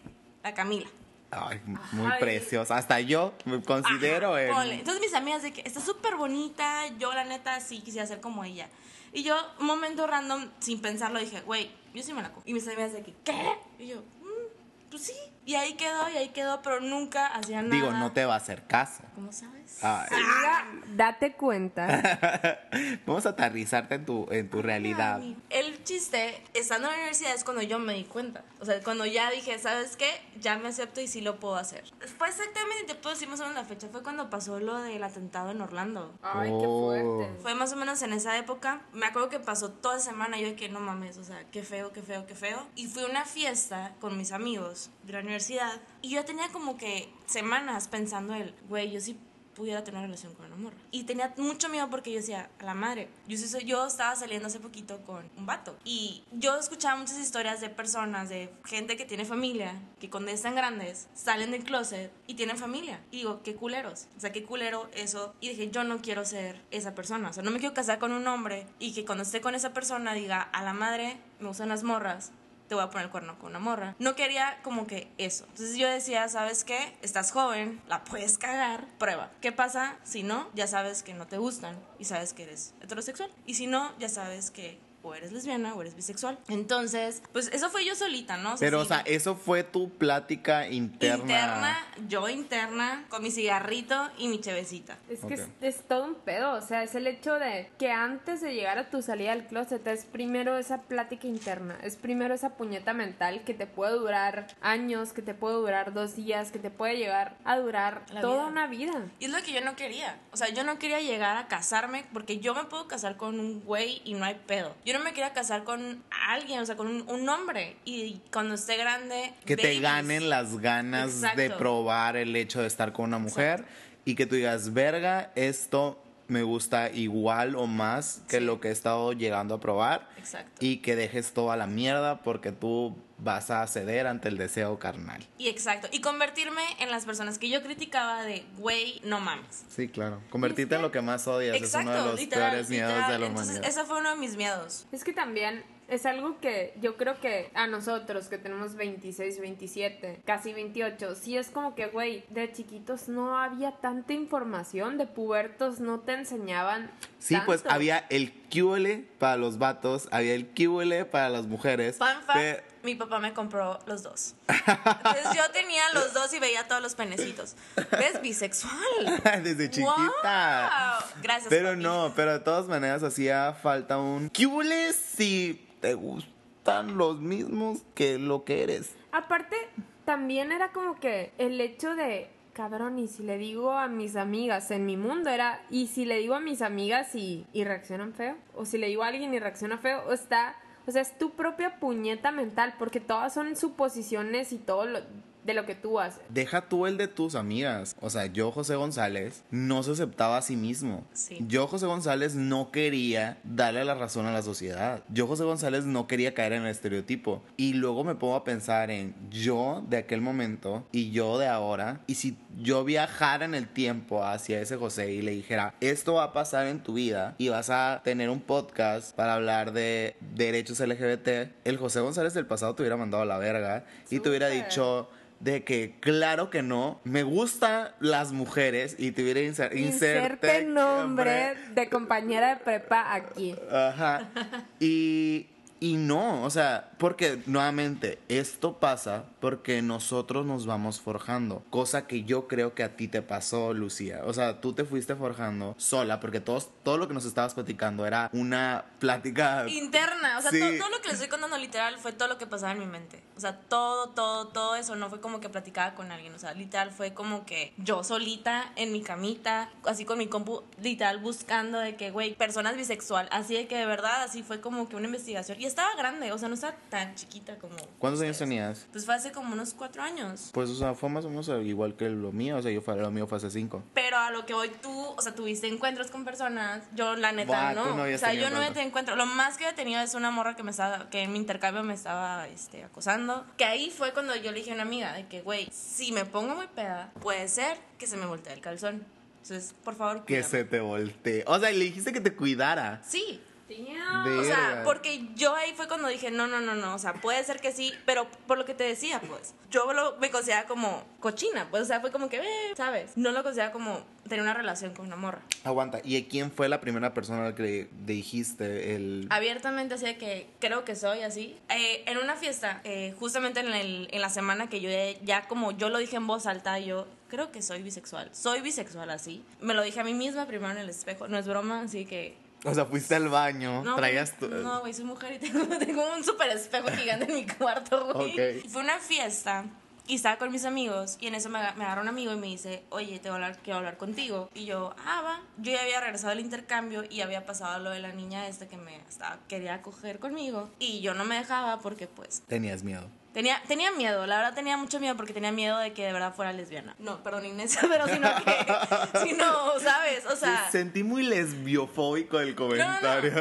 [0.43, 0.89] la Camila.
[1.31, 1.61] Ay,
[1.93, 2.21] muy Ay.
[2.21, 2.77] preciosa.
[2.77, 4.81] Hasta yo me considero Ajá, en-.
[4.81, 8.43] Entonces mis amigas de que está súper bonita, yo la neta sí quisiera ser como
[8.45, 8.69] ella.
[9.13, 12.43] Y yo, un momento random, sin pensarlo, dije, güey, yo sí me la cojo.
[12.47, 13.59] Y mis amigas de que, ¿qué?
[13.79, 15.13] Y yo, "Mm, pues sí.
[15.45, 17.75] Y ahí quedó, y ahí quedó, pero nunca hacía nada.
[17.75, 19.03] Digo, no te va a hacer caso.
[19.17, 19.60] ¿Cómo sabes?
[19.83, 20.09] Ay.
[20.13, 20.65] Amiga,
[20.95, 22.61] date cuenta.
[23.07, 25.21] Vamos a aterrizarte en tu, en tu realidad.
[25.49, 28.45] El chiste, estando en la universidad, es cuando yo me di cuenta.
[28.61, 30.11] O sea, cuando ya dije, ¿sabes qué?
[30.41, 31.85] Ya me acepto y sí lo puedo hacer.
[32.19, 35.03] Fue exactamente, te puedo decir más o menos la fecha, fue cuando pasó lo del
[35.03, 36.15] atentado en Orlando.
[36.23, 36.87] Ay, qué Oh.
[36.87, 37.41] fuerte.
[37.41, 38.83] Fue más o menos en esa época.
[38.93, 40.39] Me acuerdo que pasó toda semana.
[40.39, 42.67] Yo de que no mames, o sea, qué feo, qué feo, qué feo.
[42.77, 45.81] Y fui a una fiesta con mis amigos de la universidad.
[46.03, 49.19] Y yo tenía como que semanas pensando el, güey, yo sí
[49.61, 50.77] pudiera tener una relación con una morra.
[50.91, 54.59] Y tenía mucho miedo porque yo decía, a la madre, yo, yo estaba saliendo hace
[54.59, 55.77] poquito con un vato.
[55.85, 60.55] Y yo escuchaba muchas historias de personas, de gente que tiene familia, que cuando están
[60.55, 63.01] grandes salen del closet y tienen familia.
[63.11, 64.07] Y digo, qué culeros.
[64.17, 65.35] O sea, qué culero eso.
[65.41, 67.29] Y dije, yo no quiero ser esa persona.
[67.29, 69.75] O sea, no me quiero casar con un hombre y que cuando esté con esa
[69.75, 72.33] persona diga, a la madre, me gustan las morras
[72.71, 73.97] te voy a poner el cuerno con una morra.
[73.99, 75.45] No quería como que eso.
[75.49, 76.97] Entonces yo decía, ¿sabes qué?
[77.03, 79.33] Estás joven, la puedes cagar, prueba.
[79.41, 80.49] ¿Qué pasa si no?
[80.55, 83.29] Ya sabes que no te gustan y sabes que eres heterosexual.
[83.45, 86.39] Y si no, ya sabes que o eres lesbiana o eres bisexual.
[86.49, 88.55] Entonces, pues eso fue yo solita, ¿no?
[88.59, 91.23] Pero, o sea, eso fue tu plática interna.
[91.23, 94.99] interna, yo interna, con mi cigarrito y mi chevecita.
[95.09, 98.41] Es que es, es todo un pedo, o sea, es el hecho de que antes
[98.41, 102.51] de llegar a tu salida del closet es primero esa plática interna, es primero esa
[102.57, 106.71] puñeta mental que te puede durar años, que te puede durar dos días, que te
[106.71, 108.47] puede llegar a durar La toda vida.
[108.47, 108.93] una vida.
[109.19, 110.19] Y es lo que yo no quería.
[110.33, 113.61] O sea, yo no quería llegar a casarme porque yo me puedo casar con un
[113.61, 114.75] güey y no hay pedo.
[114.85, 117.77] Yo no me quería casar con alguien, o sea, con un, un hombre.
[117.85, 119.35] Y cuando esté grande...
[119.45, 123.65] Que te ganen las ganas de probar el hecho de estar con una mujer
[124.05, 128.45] y que tú digas, verga, esto me gusta igual o más que Sí.
[128.45, 130.51] lo que he estado llegando a probar Exacto.
[130.61, 134.79] y que dejes todo a la mierda porque tú vas a ceder ante el deseo
[134.79, 135.27] carnal.
[135.37, 135.89] Y exacto.
[135.93, 139.65] Y convertirme en las personas que yo criticaba de, güey, no mames.
[139.69, 140.23] Sí, claro.
[140.31, 143.13] Convertirte en lo que más odias Exacto, es uno de los literal, peores miedos literal.
[143.13, 143.71] de la Entonces, humanidad.
[143.79, 144.87] ese fue uno de mis miedos.
[144.93, 150.21] Es que también es algo que yo creo que a nosotros que tenemos 26, 27,
[150.25, 155.81] casi 28, sí es como que, güey, de chiquitos no había tanta información, de pubertos
[155.81, 156.91] no te enseñaban.
[157.19, 161.99] Sí, pues había el QL para los vatos, había el QL para las mujeres.
[161.99, 164.35] Fun fact, Pe- mi papá me compró los dos.
[164.49, 167.57] Entonces yo tenía los dos y veía todos los penecitos.
[167.91, 168.21] ¿Ves?
[168.23, 169.23] Bisexual.
[169.43, 171.01] Desde chiquita.
[171.03, 171.23] Wow.
[171.23, 171.49] Gracias.
[171.49, 171.83] Pero papi.
[171.83, 178.19] no, pero de todas maneras hacía falta un QL si te gustan los mismos que
[178.19, 178.95] lo que eres.
[179.13, 179.57] Aparte,
[180.05, 184.71] también era como que el hecho de, cabrón, y si le digo a mis amigas
[184.71, 188.37] en mi mundo era, y si le digo a mis amigas y, y reaccionan feo,
[188.55, 190.57] o si le digo a alguien y reacciona feo, o está,
[190.91, 194.99] o sea, es tu propia puñeta mental, porque todas son suposiciones y todo lo,
[195.45, 196.21] de lo que tú haces.
[196.29, 197.97] Deja tú el de tus amigas.
[198.01, 201.05] O sea, yo, José González, no se aceptaba a sí mismo.
[201.13, 201.39] Sí.
[201.49, 205.03] Yo, José González, no quería darle la razón a la sociedad.
[205.09, 207.43] Yo, José González, no quería caer en el estereotipo.
[207.57, 212.01] Y luego me pongo a pensar en yo de aquel momento y yo de ahora.
[212.07, 216.25] Y si yo viajara en el tiempo hacia ese José y le dijera, esto va
[216.25, 220.81] a pasar en tu vida y vas a tener un podcast para hablar de derechos
[220.81, 224.49] LGBT, el José González del pasado te hubiera mandado a la verga y te hubiera
[224.49, 225.09] dicho
[225.41, 231.55] de que claro que no, me gustan las mujeres y te hubiera inser Inserte nombre
[231.75, 233.55] de compañera de prepa aquí.
[233.71, 234.29] Ajá.
[234.81, 235.47] Y,
[235.81, 242.25] y no, o sea, porque nuevamente esto pasa porque nosotros nos vamos forjando, cosa que
[242.25, 244.21] yo creo que a ti te pasó, Lucía.
[244.27, 248.07] O sea, tú te fuiste forjando sola porque todos, todo lo que nos estabas platicando
[248.07, 249.67] era una plática...
[249.69, 250.39] Interna.
[250.39, 250.61] O sea, Sí.
[250.61, 252.87] todo, todo lo que les estoy contando literal fue todo lo que pasaba en mi
[252.87, 253.23] mente.
[253.37, 256.53] O sea, todo, todo, todo eso no fue como que platicaba con alguien, o sea,
[256.53, 261.79] literal fue como que yo solita en mi camita, así con mi compu, literal buscando
[261.79, 265.07] de que, güey, personas bisexual, así de que de verdad, así fue como que una
[265.07, 265.59] investigación.
[265.59, 267.77] Y estaba grande, o sea, no estaba tan chiquita como...
[267.99, 268.39] ¿Cuántos años ustedes.
[268.39, 268.87] tenías?
[268.93, 270.51] Pues fue hace como unos cuatro años.
[270.53, 272.57] Pues, o sea, fue más o menos igual que lo mío.
[272.57, 273.83] O sea, yo fue, lo mío fue hace cinco.
[273.95, 277.73] Pero a lo que hoy tú, o sea, tuviste encuentros con personas, yo la neta
[277.75, 277.97] no.
[277.97, 279.17] no o sea, yo no tenido encuentro.
[279.17, 281.83] Lo más que he tenido es una morra que me estaba, que en mi intercambio
[281.83, 283.47] me estaba este, acosando.
[283.57, 286.25] Que ahí fue cuando yo le dije a una amiga de que, güey, si me
[286.25, 289.05] pongo muy peda, puede ser que se me voltee el calzón.
[289.43, 290.49] Entonces, por favor, Que cuídame.
[290.49, 291.45] se te voltee.
[291.47, 293.01] O sea, le dijiste que te cuidara.
[293.05, 293.41] Sí.
[293.71, 294.39] Damn.
[294.39, 297.43] O sea, porque yo ahí fue cuando dije, no, no, no, no, o sea, puede
[297.45, 301.05] ser que sí, pero por lo que te decía, pues, yo lo, me consideraba como
[301.21, 303.13] cochina, pues, o sea, fue como que, eh, ¿sabes?
[303.17, 305.41] No lo consideraba como tener una relación con una morra.
[305.65, 306.01] Aguanta.
[306.05, 309.27] ¿Y quién fue la primera persona a la que dijiste el...
[309.31, 311.57] Abiertamente, así de que creo que soy así.
[311.69, 314.91] Eh, en una fiesta, eh, justamente en, el- en la semana que yo
[315.23, 318.31] ya como yo lo dije en voz alta, yo creo que soy bisexual.
[318.33, 319.45] Soy bisexual así.
[319.61, 322.37] Me lo dije a mí misma primero en el espejo, no es broma, así que
[322.65, 324.49] O sea, fuiste al baño, No, traías tu...
[324.49, 328.33] No, güey, soy mujer y tengo, tengo un súper espejo gigante en mi cuarto, güey.
[328.33, 328.65] Ok.
[328.65, 329.65] Y Fue una fiesta
[330.11, 332.49] y estaba con mis amigos y en eso me, me agarra un amigo y me
[332.49, 334.51] dice, oye, te voy a hablar, quiero hablar contigo.
[334.55, 335.41] Y yo, ah, va.
[335.59, 338.77] Yo ya había regresado del intercambio y había pasado lo de la niña esta que
[338.77, 340.69] me estaba, quería coger conmigo.
[340.81, 343.09] Y yo no me dejaba porque, pues, Tenías miedo.
[343.33, 346.35] Tenía, tenía miedo, la verdad tenía mucho miedo porque tenía miedo de que de verdad
[346.35, 346.97] fuera lesbiana.
[346.99, 350.27] No, perdón Inés, pero sino que, si no, ¿sabes?
[350.27, 353.33] O sea, sentí muy lesbiofóbico el comentario.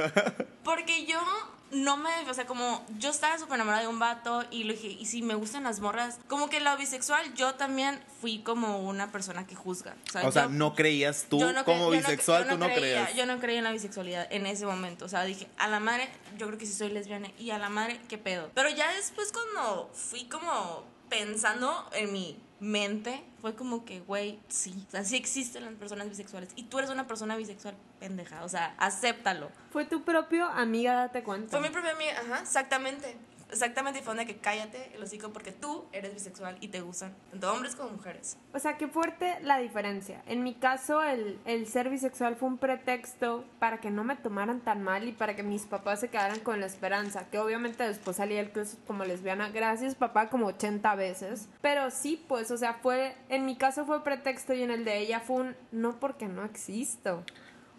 [0.64, 1.20] porque yo
[1.72, 4.88] no me, o sea, como yo estaba súper enamorada de un vato y le dije,
[4.88, 9.12] y si me gustan las morras, como que lo bisexual, yo también fui como una
[9.12, 9.96] persona que juzga.
[10.24, 13.16] o sea, yo- no creías tú no como no- bisexual, yo tú no creía, creías.
[13.16, 15.06] Yo no creía en la bisexualidad en ese momento.
[15.06, 17.30] O sea, dije, a la madre, yo creo que sí soy lesbiana.
[17.38, 18.50] Y a la madre, ¿qué pedo?
[18.56, 24.86] Pero ya después, cuando fui como pensando en mi mente, fue como que, güey, sí.
[24.88, 26.50] O sea, sí existen las personas bisexuales.
[26.56, 28.44] Y tú eres una persona bisexual, pendeja.
[28.44, 29.50] O sea, acéptalo.
[29.72, 31.52] Fue tu propio amiga, date cuenta.
[31.52, 33.18] Fue mi propia amiga, ajá, exactamente.
[33.50, 37.16] Exactamente, y fue donde que cállate el hocico porque tú eres bisexual y te gustan
[37.32, 38.38] tanto hombres como mujeres.
[38.54, 40.22] O sea, qué fuerte la diferencia.
[40.28, 44.62] En mi caso, el, el ser bisexual fue un pretexto para que no me tomaran
[44.62, 47.28] tan mal y para que mis papás se quedaran con la esperanza.
[47.30, 49.50] Que obviamente después salí del closet como lesbiana.
[49.50, 51.50] Gracias, papá, como 80 veces.
[51.62, 53.16] Pero sí, pues, o sea, fue.
[53.30, 56.44] En mi caso fue pretexto y en el de ella fue un no porque no
[56.46, 57.24] existo.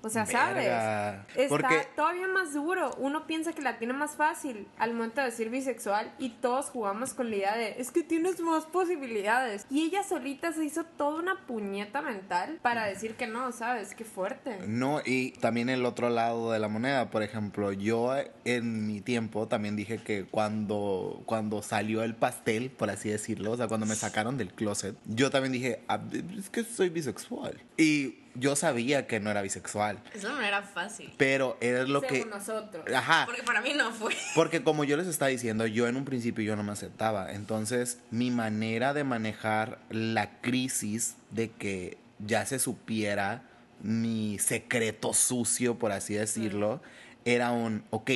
[0.02, 1.26] O sea, Verga.
[1.28, 1.36] ¿sabes?
[1.36, 2.94] Está Porque- todavía más duro.
[2.98, 7.12] Uno piensa que la tiene más fácil al momento de decir bisexual y todos jugamos
[7.14, 9.66] con la idea de es que tienes más posibilidades.
[9.70, 13.94] Y ella solita se hizo toda una puñeta mental para decir que no, ¿sabes?
[13.94, 14.58] Qué fuerte.
[14.66, 19.48] No, y también el otro lado de la moneda, por ejemplo, yo en mi tiempo
[19.48, 23.94] también dije que cuando, cuando salió el pastel, por así decirlo, o sea, cuando me
[23.94, 26.00] sacaron del closet, yo también dije, "Ah,
[26.38, 27.60] es que soy bisexual.
[27.76, 31.12] Y yo sabía que no era bisexual, Es una manera fácil.
[31.16, 32.26] pero era lo Según que...
[32.26, 32.84] nosotros.
[32.94, 33.24] Ajá.
[33.26, 34.14] Porque para mí no fue.
[34.34, 37.32] Porque como yo les estaba diciendo, yo en un principio yo no me aceptaba.
[37.32, 43.42] Entonces, mi manera de manejar la crisis de que ya se supiera
[43.82, 46.80] mi secreto sucio, por así decirlo,
[47.24, 48.10] era un, ok,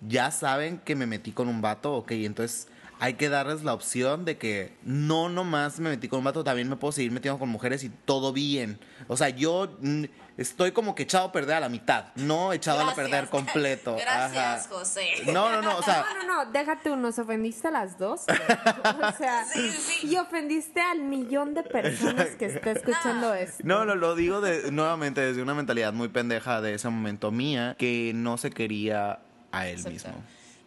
[0.00, 2.68] ya saben que me metí con un vato, ok, entonces
[3.04, 6.70] hay que darles la opción de que no nomás me metí con un vato, también
[6.70, 8.80] me puedo seguir metiendo con mujeres y todo bien.
[9.08, 10.04] O sea, yo mm,
[10.38, 13.94] estoy como que echado a perder a la mitad, no echado a perder completo.
[14.00, 14.74] Gracias, Ajá.
[14.74, 15.06] José.
[15.26, 18.22] No, no, no, o sea, No, no, no, déjate tú, nos ofendiste a las dos.
[18.24, 20.06] o sea, Sí, sí.
[20.06, 23.62] y ofendiste al millón de personas que está escuchando esto.
[23.66, 27.76] no, no, lo digo de, nuevamente desde una mentalidad muy pendeja de ese momento mía
[27.78, 29.20] que no se quería
[29.52, 30.14] a él mismo.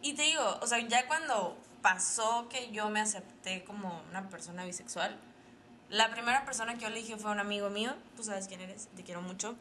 [0.04, 4.66] Y te digo, o sea, ya cuando pasó que yo me acepté como una persona
[4.66, 5.18] bisexual,
[5.90, 8.90] la primera persona que yo le dije fue un amigo mío, tú sabes quién eres,
[8.96, 9.56] te quiero mucho.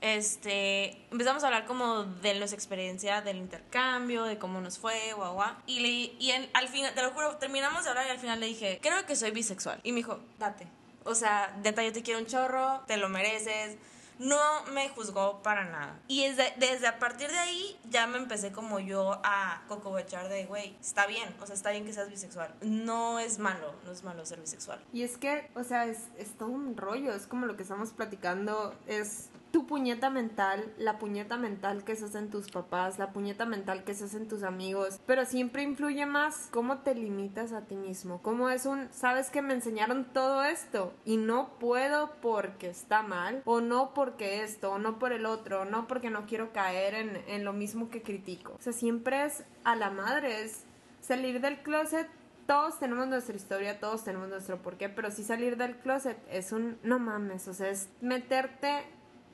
[0.00, 5.34] Este, empezamos a hablar como de nuestra experiencia del intercambio, de cómo nos fue, guau,
[5.34, 5.54] guau.
[5.66, 5.88] Y, le,
[6.18, 9.06] y al final, te lo juro, terminamos de hablar y al final le dije, creo
[9.06, 9.78] que soy bisexual.
[9.84, 10.66] Y me dijo, date.
[11.04, 13.76] O sea, neta, yo te quiero un chorro, te lo mereces.
[14.22, 14.38] No
[14.72, 16.00] me juzgó para nada.
[16.06, 20.46] Y desde, desde a partir de ahí ya me empecé como yo a cocobechar de,
[20.46, 22.54] güey, está bien, o sea, está bien que seas bisexual.
[22.62, 24.80] No es malo, no es malo ser bisexual.
[24.92, 27.92] Y es que, o sea, es, es todo un rollo, es como lo que estamos
[27.92, 33.12] platicando, es tu puñeta mental, la puñeta mental que se hace en tus papás, la
[33.12, 37.52] puñeta mental que se hace en tus amigos, pero siempre influye más cómo te limitas
[37.52, 42.10] a ti mismo, cómo es un, sabes que me enseñaron todo esto y no puedo
[42.22, 46.10] porque está mal, o no porque esto, o no por el otro, o no porque
[46.10, 48.54] no quiero caer en, en lo mismo que critico.
[48.58, 50.64] O sea, siempre es a la madre, es
[51.00, 52.08] salir del closet
[52.46, 56.76] todos tenemos nuestra historia, todos tenemos nuestro porqué, pero sí salir del closet es un
[56.82, 58.84] no mames, o sea, es meterte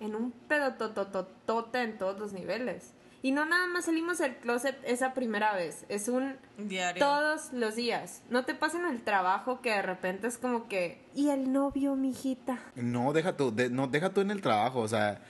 [0.00, 2.92] en un pedotototote en todos los niveles.
[3.20, 7.04] Y no nada más salimos del closet esa primera vez, es un Diario.
[7.04, 8.22] todos los días.
[8.30, 11.96] No te pasa en el trabajo que de repente es como que y el novio,
[11.96, 12.60] mijita.
[12.76, 15.20] No, deja tú, de- no, deja tú en el trabajo, o sea,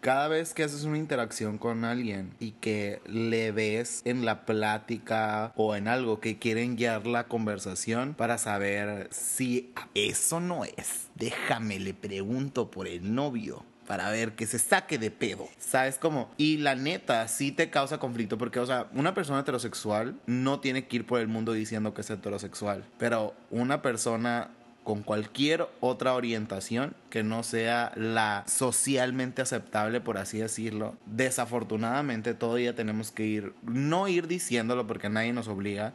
[0.00, 5.52] cada vez que haces una interacción con alguien y que le ves en la plática
[5.56, 11.80] o en algo que quieren guiar la conversación para saber si eso no es, déjame,
[11.80, 13.64] le pregunto por el novio.
[13.86, 15.48] Para ver que se saque de pedo.
[15.58, 16.30] ¿Sabes cómo?
[16.36, 18.38] Y la neta, sí te causa conflicto.
[18.38, 22.02] Porque, o sea, una persona heterosexual no tiene que ir por el mundo diciendo que
[22.02, 22.84] es heterosexual.
[22.98, 24.50] Pero una persona
[24.84, 30.96] con cualquier otra orientación que no sea la socialmente aceptable, por así decirlo.
[31.06, 35.94] Desafortunadamente todavía tenemos que ir, no ir diciéndolo porque nadie nos obliga,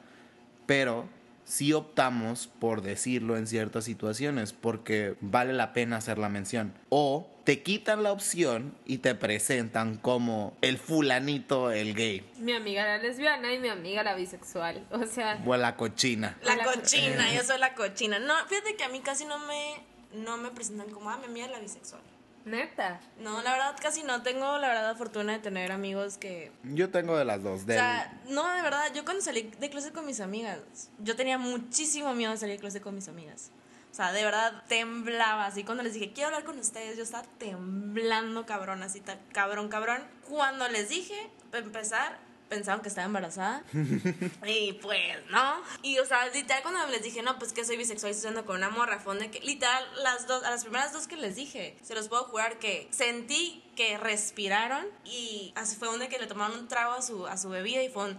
[0.65, 1.05] pero
[1.47, 6.73] sí optamos por decirlo en ciertas situaciones porque vale la pena hacer la mención.
[6.89, 12.85] O te quitan la opción y te presentan como el fulanito, el gay, Mi amiga
[12.85, 14.85] la lesbiana y mi amiga la bisexual.
[14.91, 16.37] O sea, o la cochina.
[16.43, 18.19] La La- cochina, yo soy la cochina.
[18.19, 19.81] No, fíjate que a mí casi no me,
[20.13, 22.01] no me presentan como, ah, mi amiga es la bisexual.
[22.47, 22.99] Neta.
[23.19, 24.23] No, la verdad casi no.
[24.23, 26.51] Tengo la verdad la fortuna de tener amigos que...
[26.63, 27.63] Yo tengo de las dos.
[27.63, 30.59] O Del, sea, no, de verdad, yo cuando salí de clase con mis amigas,
[30.99, 33.51] yo tenía muchísimo miedo de salir de clase con mis amigas.
[33.91, 35.63] O sea, de verdad temblaba así.
[35.63, 39.01] Cuando les dije, quiero hablar con ustedes, yo estaba temblando cabrón, así,
[39.33, 40.03] cabrón, cabrón.
[40.29, 42.19] Cuando les dije, para empezar,
[42.49, 43.63] pensaban que estaba embarazada.
[44.45, 45.61] y pues, ¿no?
[45.81, 48.57] Y, o sea, literal, cuando les dije, no, pues que soy bisexual y estoy con
[48.57, 51.77] una morra, fue donde que, literal, las dos, a las primeras dos que les dije,
[51.81, 56.57] se los puedo jurar que sentí que respiraron y así fue donde que le tomaron
[56.59, 58.17] un trago a su, a su bebida y fue un...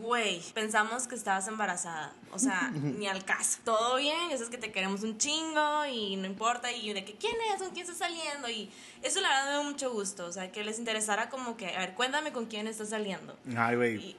[0.00, 2.12] Güey, pensamos que estabas embarazada.
[2.32, 3.58] O sea, ni al caso.
[3.64, 6.70] Todo bien, eso es que te queremos un chingo y no importa.
[6.72, 8.48] Y de que quién es, con quién está saliendo.
[8.48, 8.70] Y
[9.02, 10.26] eso la verdad me dio mucho gusto.
[10.26, 13.36] O sea, que les interesara como que, a ver, cuéntame con quién estás saliendo.
[13.56, 14.16] Ay, güey.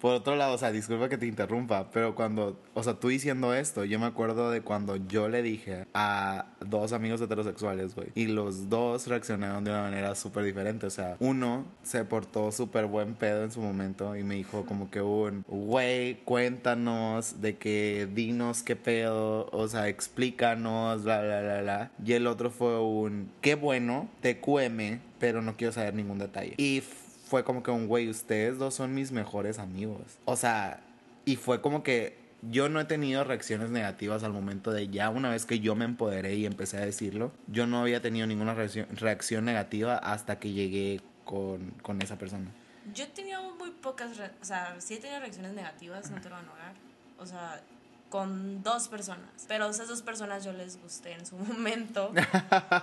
[0.00, 3.54] Por otro lado, o sea, disculpa que te interrumpa, pero cuando, o sea, tú diciendo
[3.54, 8.26] esto, yo me acuerdo de cuando yo le dije a dos amigos heterosexuales, güey, y
[8.26, 13.14] los dos reaccionaron de una manera súper diferente, o sea, uno se portó súper buen
[13.14, 18.62] pedo en su momento y me dijo como que un, güey, cuéntanos de que dinos
[18.62, 23.54] qué pedo, o sea, explícanos, bla, bla, bla, bla, y el otro fue un, qué
[23.54, 26.54] bueno, TQM, pero no quiero saber ningún detalle.
[26.56, 26.82] Y
[27.30, 30.02] fue como que un güey, ustedes dos son mis mejores amigos.
[30.24, 30.80] O sea,
[31.24, 35.30] y fue como que yo no he tenido reacciones negativas al momento de ya una
[35.30, 38.88] vez que yo me empoderé y empecé a decirlo, yo no había tenido ninguna reacción,
[38.96, 42.50] reacción negativa hasta que llegué con, con esa persona.
[42.92, 46.34] Yo he tenido muy pocas, o sea, sí he tenido reacciones negativas, no te lo
[46.34, 46.74] voy a negar.
[47.20, 47.62] O sea,
[48.08, 49.46] con dos personas.
[49.46, 52.12] Pero esas dos personas yo les gusté en su momento.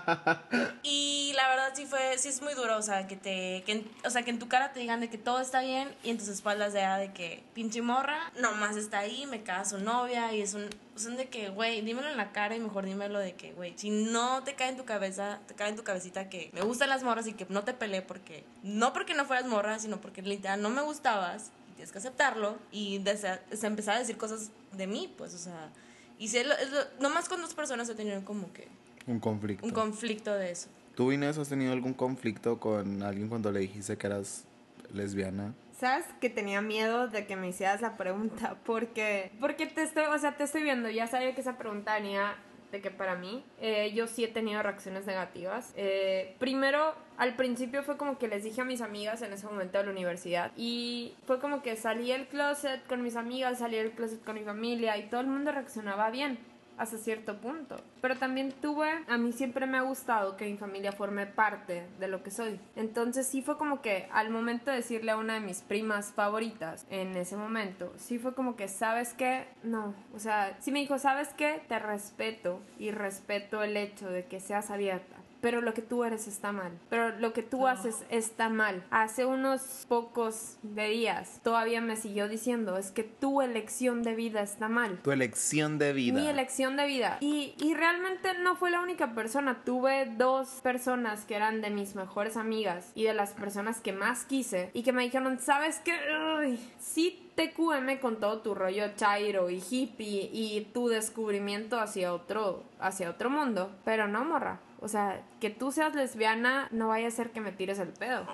[2.18, 4.32] la verdad sí es muy duro, o sea, que te, que en- o sea, que
[4.32, 6.80] en tu cara te digan de que todo está bien y en tus espaldas de,
[6.82, 11.16] de que pinche morra, nomás está ahí, me caga su novia y es un, son
[11.18, 14.44] de que, güey, dímelo en la cara y mejor dímelo de que, güey, si no
[14.44, 17.28] te cae en tu cabeza, te cae en tu cabecita que me gustan las morras
[17.28, 20.70] y que no te peleé porque, no porque no fueras morra, sino porque literal no
[20.70, 25.14] me gustabas y tienes que aceptarlo y desa- se empezar a decir cosas de mí,
[25.18, 25.70] pues, o sea,
[26.18, 28.68] y si es lo, es lo- nomás con dos personas he tenido como que
[29.06, 29.66] Un conflicto.
[29.66, 30.68] un conflicto de eso.
[30.98, 34.48] ¿Tú, Inés, has tenido algún conflicto con alguien cuando le dijiste que eras
[34.92, 35.54] lesbiana?
[35.80, 38.58] ¿Sabes que tenía miedo de que me hicieras la pregunta?
[38.66, 42.36] Porque, porque te estoy, o sea, te estoy viendo, ya sabía que esa pregunta venía
[42.72, 45.72] de que para mí, eh, yo sí he tenido reacciones negativas.
[45.76, 49.78] Eh, primero, al principio fue como que les dije a mis amigas en ese momento
[49.78, 53.92] de la universidad y fue como que salí del closet con mis amigas, salí del
[53.92, 56.40] closet con mi familia y todo el mundo reaccionaba bien
[56.78, 57.82] hasta cierto punto.
[58.02, 62.08] Pero también tuve, a mí siempre me ha gustado que mi familia forme parte de
[62.08, 62.60] lo que soy.
[62.76, 66.86] Entonces sí fue como que al momento de decirle a una de mis primas favoritas
[66.90, 69.48] en ese momento, sí fue como que, ¿sabes qué?
[69.64, 71.62] No, o sea, sí me dijo, ¿sabes qué?
[71.68, 75.16] Te respeto y respeto el hecho de que seas abierta.
[75.42, 76.72] Pero lo que tú eres está mal.
[76.90, 78.84] Pero lo que tú haces está mal.
[78.90, 84.42] Hace unos pocos de días todavía me siguió diciendo, es que tu elección de vida
[84.42, 85.00] está mal.
[85.04, 86.20] Tu elección de vida.
[86.20, 87.18] Mi elección de vida.
[87.20, 89.64] Y, y realmente no fue la única persona.
[89.64, 94.26] Tuve dos personas que eran de mis mejores amigas y de las personas que más
[94.26, 95.94] quise y que me dijeron, ¿sabes qué?
[96.40, 102.64] Uy, sí TQM con todo tu rollo chairo y hippie y tu descubrimiento hacia otro,
[102.80, 103.70] hacia otro mundo.
[103.86, 104.60] Pero no, morra.
[104.80, 108.28] O sea, que tú seas lesbiana no vaya a ser que me tires el pedo.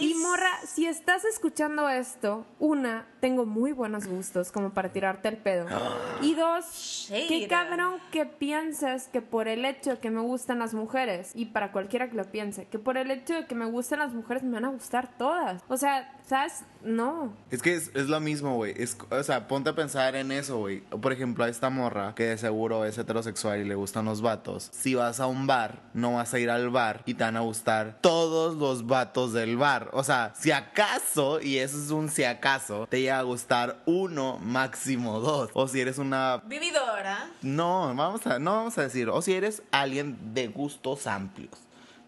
[0.00, 5.38] Y morra, si estás escuchando esto, una, tengo muy buenos gustos como para tirarte el
[5.38, 5.64] pedo.
[6.20, 10.74] Y dos, qué cabrón que pienses que por el hecho de que me gustan las
[10.74, 14.00] mujeres, y para cualquiera que lo piense, que por el hecho de que me gustan
[14.00, 15.62] las mujeres me van a gustar todas.
[15.68, 16.64] O sea, ¿sabes?
[16.82, 17.34] No.
[17.50, 18.74] Es que es, es lo mismo, güey.
[19.10, 20.80] O sea, ponte a pensar en eso, güey.
[20.80, 24.68] Por ejemplo, a esta morra que de seguro es heterosexual y le gustan los vatos.
[24.72, 27.40] Si vas a un bar, no vas a ir al bar y te van a
[27.40, 29.88] gustar todos los vatos del bar.
[29.92, 35.20] O sea, si acaso, y eso es un si acaso, te a gustar uno, máximo
[35.20, 35.50] dos.
[35.54, 37.30] O si eres una Vividora.
[37.42, 41.52] no, vamos a, no vamos a decir, o si eres alguien de gustos amplios,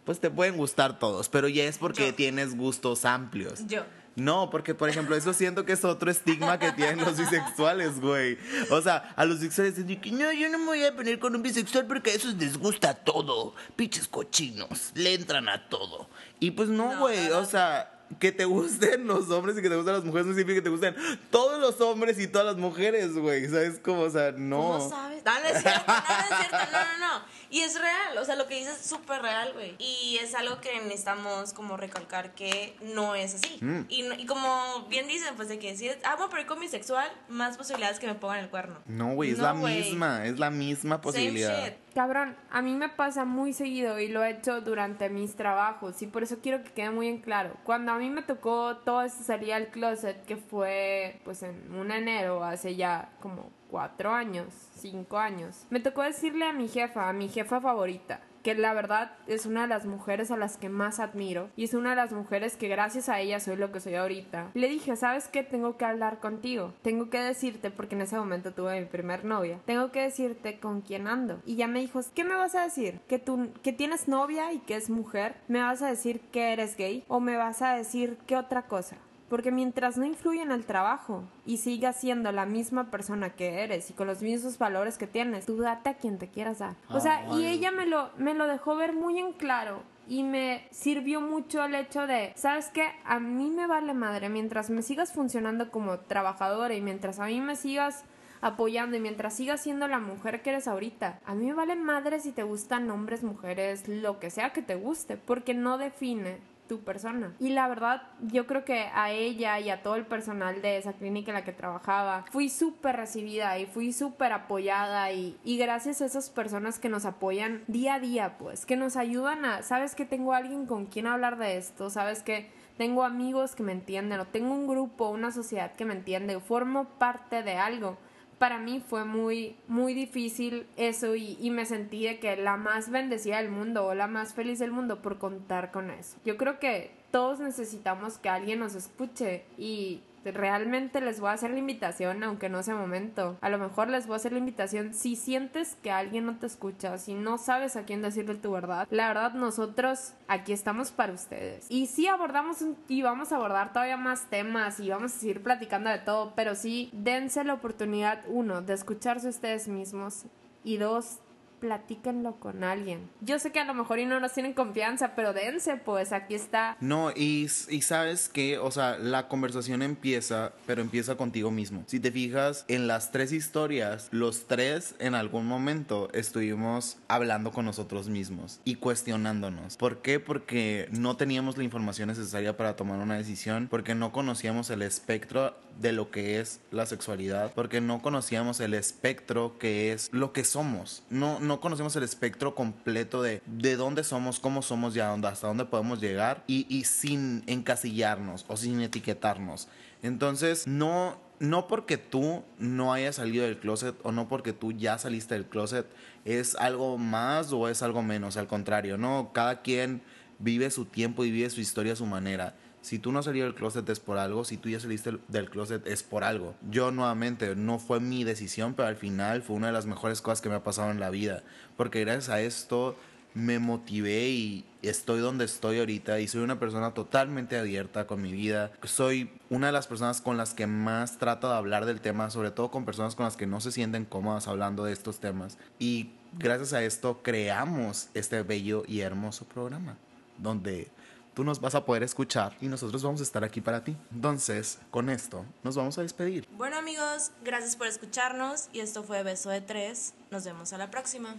[0.05, 2.15] pues te pueden gustar todos, pero ya es porque Yo.
[2.15, 3.67] tienes gustos amplios.
[3.67, 3.83] Yo.
[4.15, 8.39] No, porque por ejemplo, eso siento que es otro estigma que tienen los bisexuales, güey.
[8.71, 11.37] O sea, a los bisexuales dicen que no, yo no me voy a poner con
[11.37, 13.55] un bisexual porque a esos les gusta todo.
[13.77, 16.09] Pinches cochinos, le entran a todo.
[16.41, 17.39] Y pues no, No, güey, no, no.
[17.41, 20.57] o sea, que te gusten los hombres y que te gusten las mujeres no significa
[20.57, 20.95] que te gusten
[21.31, 23.47] todos los hombres y todas las mujeres, güey.
[23.47, 24.03] ¿Sabes cómo?
[24.03, 24.79] O sea, no.
[24.79, 25.25] ¿Cómo sabes?
[25.25, 27.25] No, no es cierto, no, no es cierto, no, no, no.
[27.51, 29.75] Y es real, o sea, lo que dices es súper real, güey.
[29.79, 33.59] Y es algo que necesitamos como recalcar que no es así.
[33.61, 33.81] Mm.
[33.89, 36.61] Y, no- y como bien dicen, pues de que si es, ah, bueno, pero con
[36.61, 38.79] bisexual, más posibilidades que me pongan el cuerno.
[38.87, 41.55] No, güey, es No, la misma, es la misma posibilidad.
[41.55, 41.75] Same shit.
[41.95, 46.07] Cabrón, a mí me pasa muy seguido y lo he hecho durante mis trabajos y
[46.07, 47.57] por eso quiero que quede muy en claro.
[47.65, 51.91] Cuando a mí me tocó todo esto salir al closet, que fue pues en un
[51.91, 57.13] enero, hace ya como cuatro años, cinco años, me tocó decirle a mi jefa, a
[57.13, 60.99] mi jefa favorita, que la verdad es una de las mujeres a las que más
[60.99, 63.97] admiro y es una de las mujeres que gracias a ella soy lo que soy
[63.97, 64.51] ahorita.
[64.55, 65.43] Le dije, ¿sabes qué?
[65.43, 66.73] Tengo que hablar contigo.
[66.81, 70.81] Tengo que decirte, porque en ese momento tuve mi primer novia, tengo que decirte con
[70.81, 71.43] quién ando.
[71.45, 73.01] Y ya me dijo, ¿qué me vas a decir?
[73.09, 75.35] ¿Que, tú, que tienes novia y que es mujer?
[75.49, 77.05] ¿Me vas a decir que eres gay?
[77.09, 78.97] ¿O me vas a decir qué otra cosa?
[79.29, 83.91] Porque mientras no influya en el trabajo y sigas siendo la misma persona que eres
[83.91, 86.77] y con los mismos valores que tienes, tú date a quien te quieras dar.
[86.91, 90.67] O sea, y ella me lo, me lo dejó ver muy en claro y me
[90.71, 92.87] sirvió mucho el hecho de, ¿sabes qué?
[93.05, 97.41] A mí me vale madre mientras me sigas funcionando como trabajadora y mientras a mí
[97.41, 98.05] me sigas
[98.41, 101.21] apoyando y mientras sigas siendo la mujer que eres ahorita.
[101.25, 104.77] A mí me vale madre si te gustan hombres, mujeres, lo que sea que te
[104.77, 107.35] guste, porque no define tu persona.
[107.39, 110.93] Y la verdad, yo creo que a ella y a todo el personal de esa
[110.93, 116.03] clínica en la que trabajaba, fui súper recibida y fui súper apoyada y, y gracias
[116.03, 119.95] a esas personas que nos apoyan día a día, pues, que nos ayudan a, sabes
[119.95, 124.21] que tengo alguien con quien hablar de esto, sabes que tengo amigos que me entienden
[124.21, 127.97] o tengo un grupo, una sociedad que me entiende, formo parte de algo
[128.39, 132.91] para mí fue muy, muy difícil eso y, y me sentí de que la más
[132.91, 136.19] bendecida del mundo o la más feliz del mundo por contar con eso.
[136.25, 140.03] Yo creo que todos necesitamos que alguien nos escuche y
[140.33, 143.37] realmente les voy a hacer la invitación, aunque no sea momento.
[143.41, 146.47] A lo mejor les voy a hacer la invitación si sientes que alguien no te
[146.47, 148.87] escucha, si no sabes a quién decirle tu verdad.
[148.91, 151.67] La verdad, nosotros aquí estamos para ustedes.
[151.69, 152.59] Y sí abordamos
[152.89, 156.55] y vamos a abordar todavía más temas y vamos a seguir platicando de todo, pero
[156.55, 160.25] sí dense la oportunidad, uno, de escucharse ustedes mismos
[160.65, 161.21] y dos,
[161.67, 163.11] platíquenlo con alguien.
[163.21, 166.37] Yo sé que a lo mejor y no nos tienen confianza, pero dense, pues aquí
[166.37, 171.83] está No, y, y sabes que, o sea, la conversación empieza, pero empieza contigo mismo.
[171.87, 177.65] Si te fijas en las tres historias, los tres en algún momento estuvimos hablando con
[177.65, 179.77] nosotros mismos y cuestionándonos.
[179.77, 180.21] ¿Por qué?
[180.21, 185.57] Porque no teníamos la información necesaria para tomar una decisión, porque no conocíamos el espectro
[185.81, 190.45] de lo que es la sexualidad, porque no conocíamos el espectro que es lo que
[190.45, 191.03] somos.
[191.11, 195.65] No, no conocemos el espectro completo de, de dónde somos, cómo somos y hasta dónde
[195.65, 199.69] podemos llegar y, y sin encasillarnos o sin etiquetarnos.
[200.03, 204.99] Entonces, no, no porque tú no hayas salido del closet o no porque tú ya
[204.99, 205.87] saliste del closet
[206.25, 208.37] es algo más o es algo menos.
[208.37, 210.03] Al contrario, no, cada quien
[210.39, 212.55] vive su tiempo y vive su historia a su manera.
[212.87, 215.85] Si tú no has del closet es por algo, si tú ya saliste del closet
[215.89, 216.55] es por algo.
[216.71, 220.41] Yo nuevamente no fue mi decisión, pero al final fue una de las mejores cosas
[220.41, 221.43] que me ha pasado en la vida,
[221.77, 222.97] porque gracias a esto
[223.35, 228.31] me motivé y estoy donde estoy ahorita y soy una persona totalmente abierta con mi
[228.31, 228.71] vida.
[228.85, 232.53] Soy una de las personas con las que más trato de hablar del tema, sobre
[232.53, 235.59] todo con personas con las que no se sienten cómodas hablando de estos temas.
[235.81, 239.97] Y gracias a esto creamos este bello y hermoso programa,
[240.39, 240.89] donde
[241.37, 243.95] tú nos vas a poder escuchar y nosotros vamos a estar aquí para ti.
[244.11, 246.49] Entonces, con esto, nos vamos a despedir.
[246.57, 250.15] Bueno amigos, gracias por escucharnos y esto fue Beso de Tres.
[250.31, 251.37] Nos vemos a la próxima.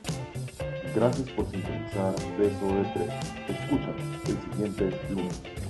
[0.94, 3.60] Gracias por sintonizar Beso de Tres.
[3.60, 5.67] Escúchanos el siguiente lunes.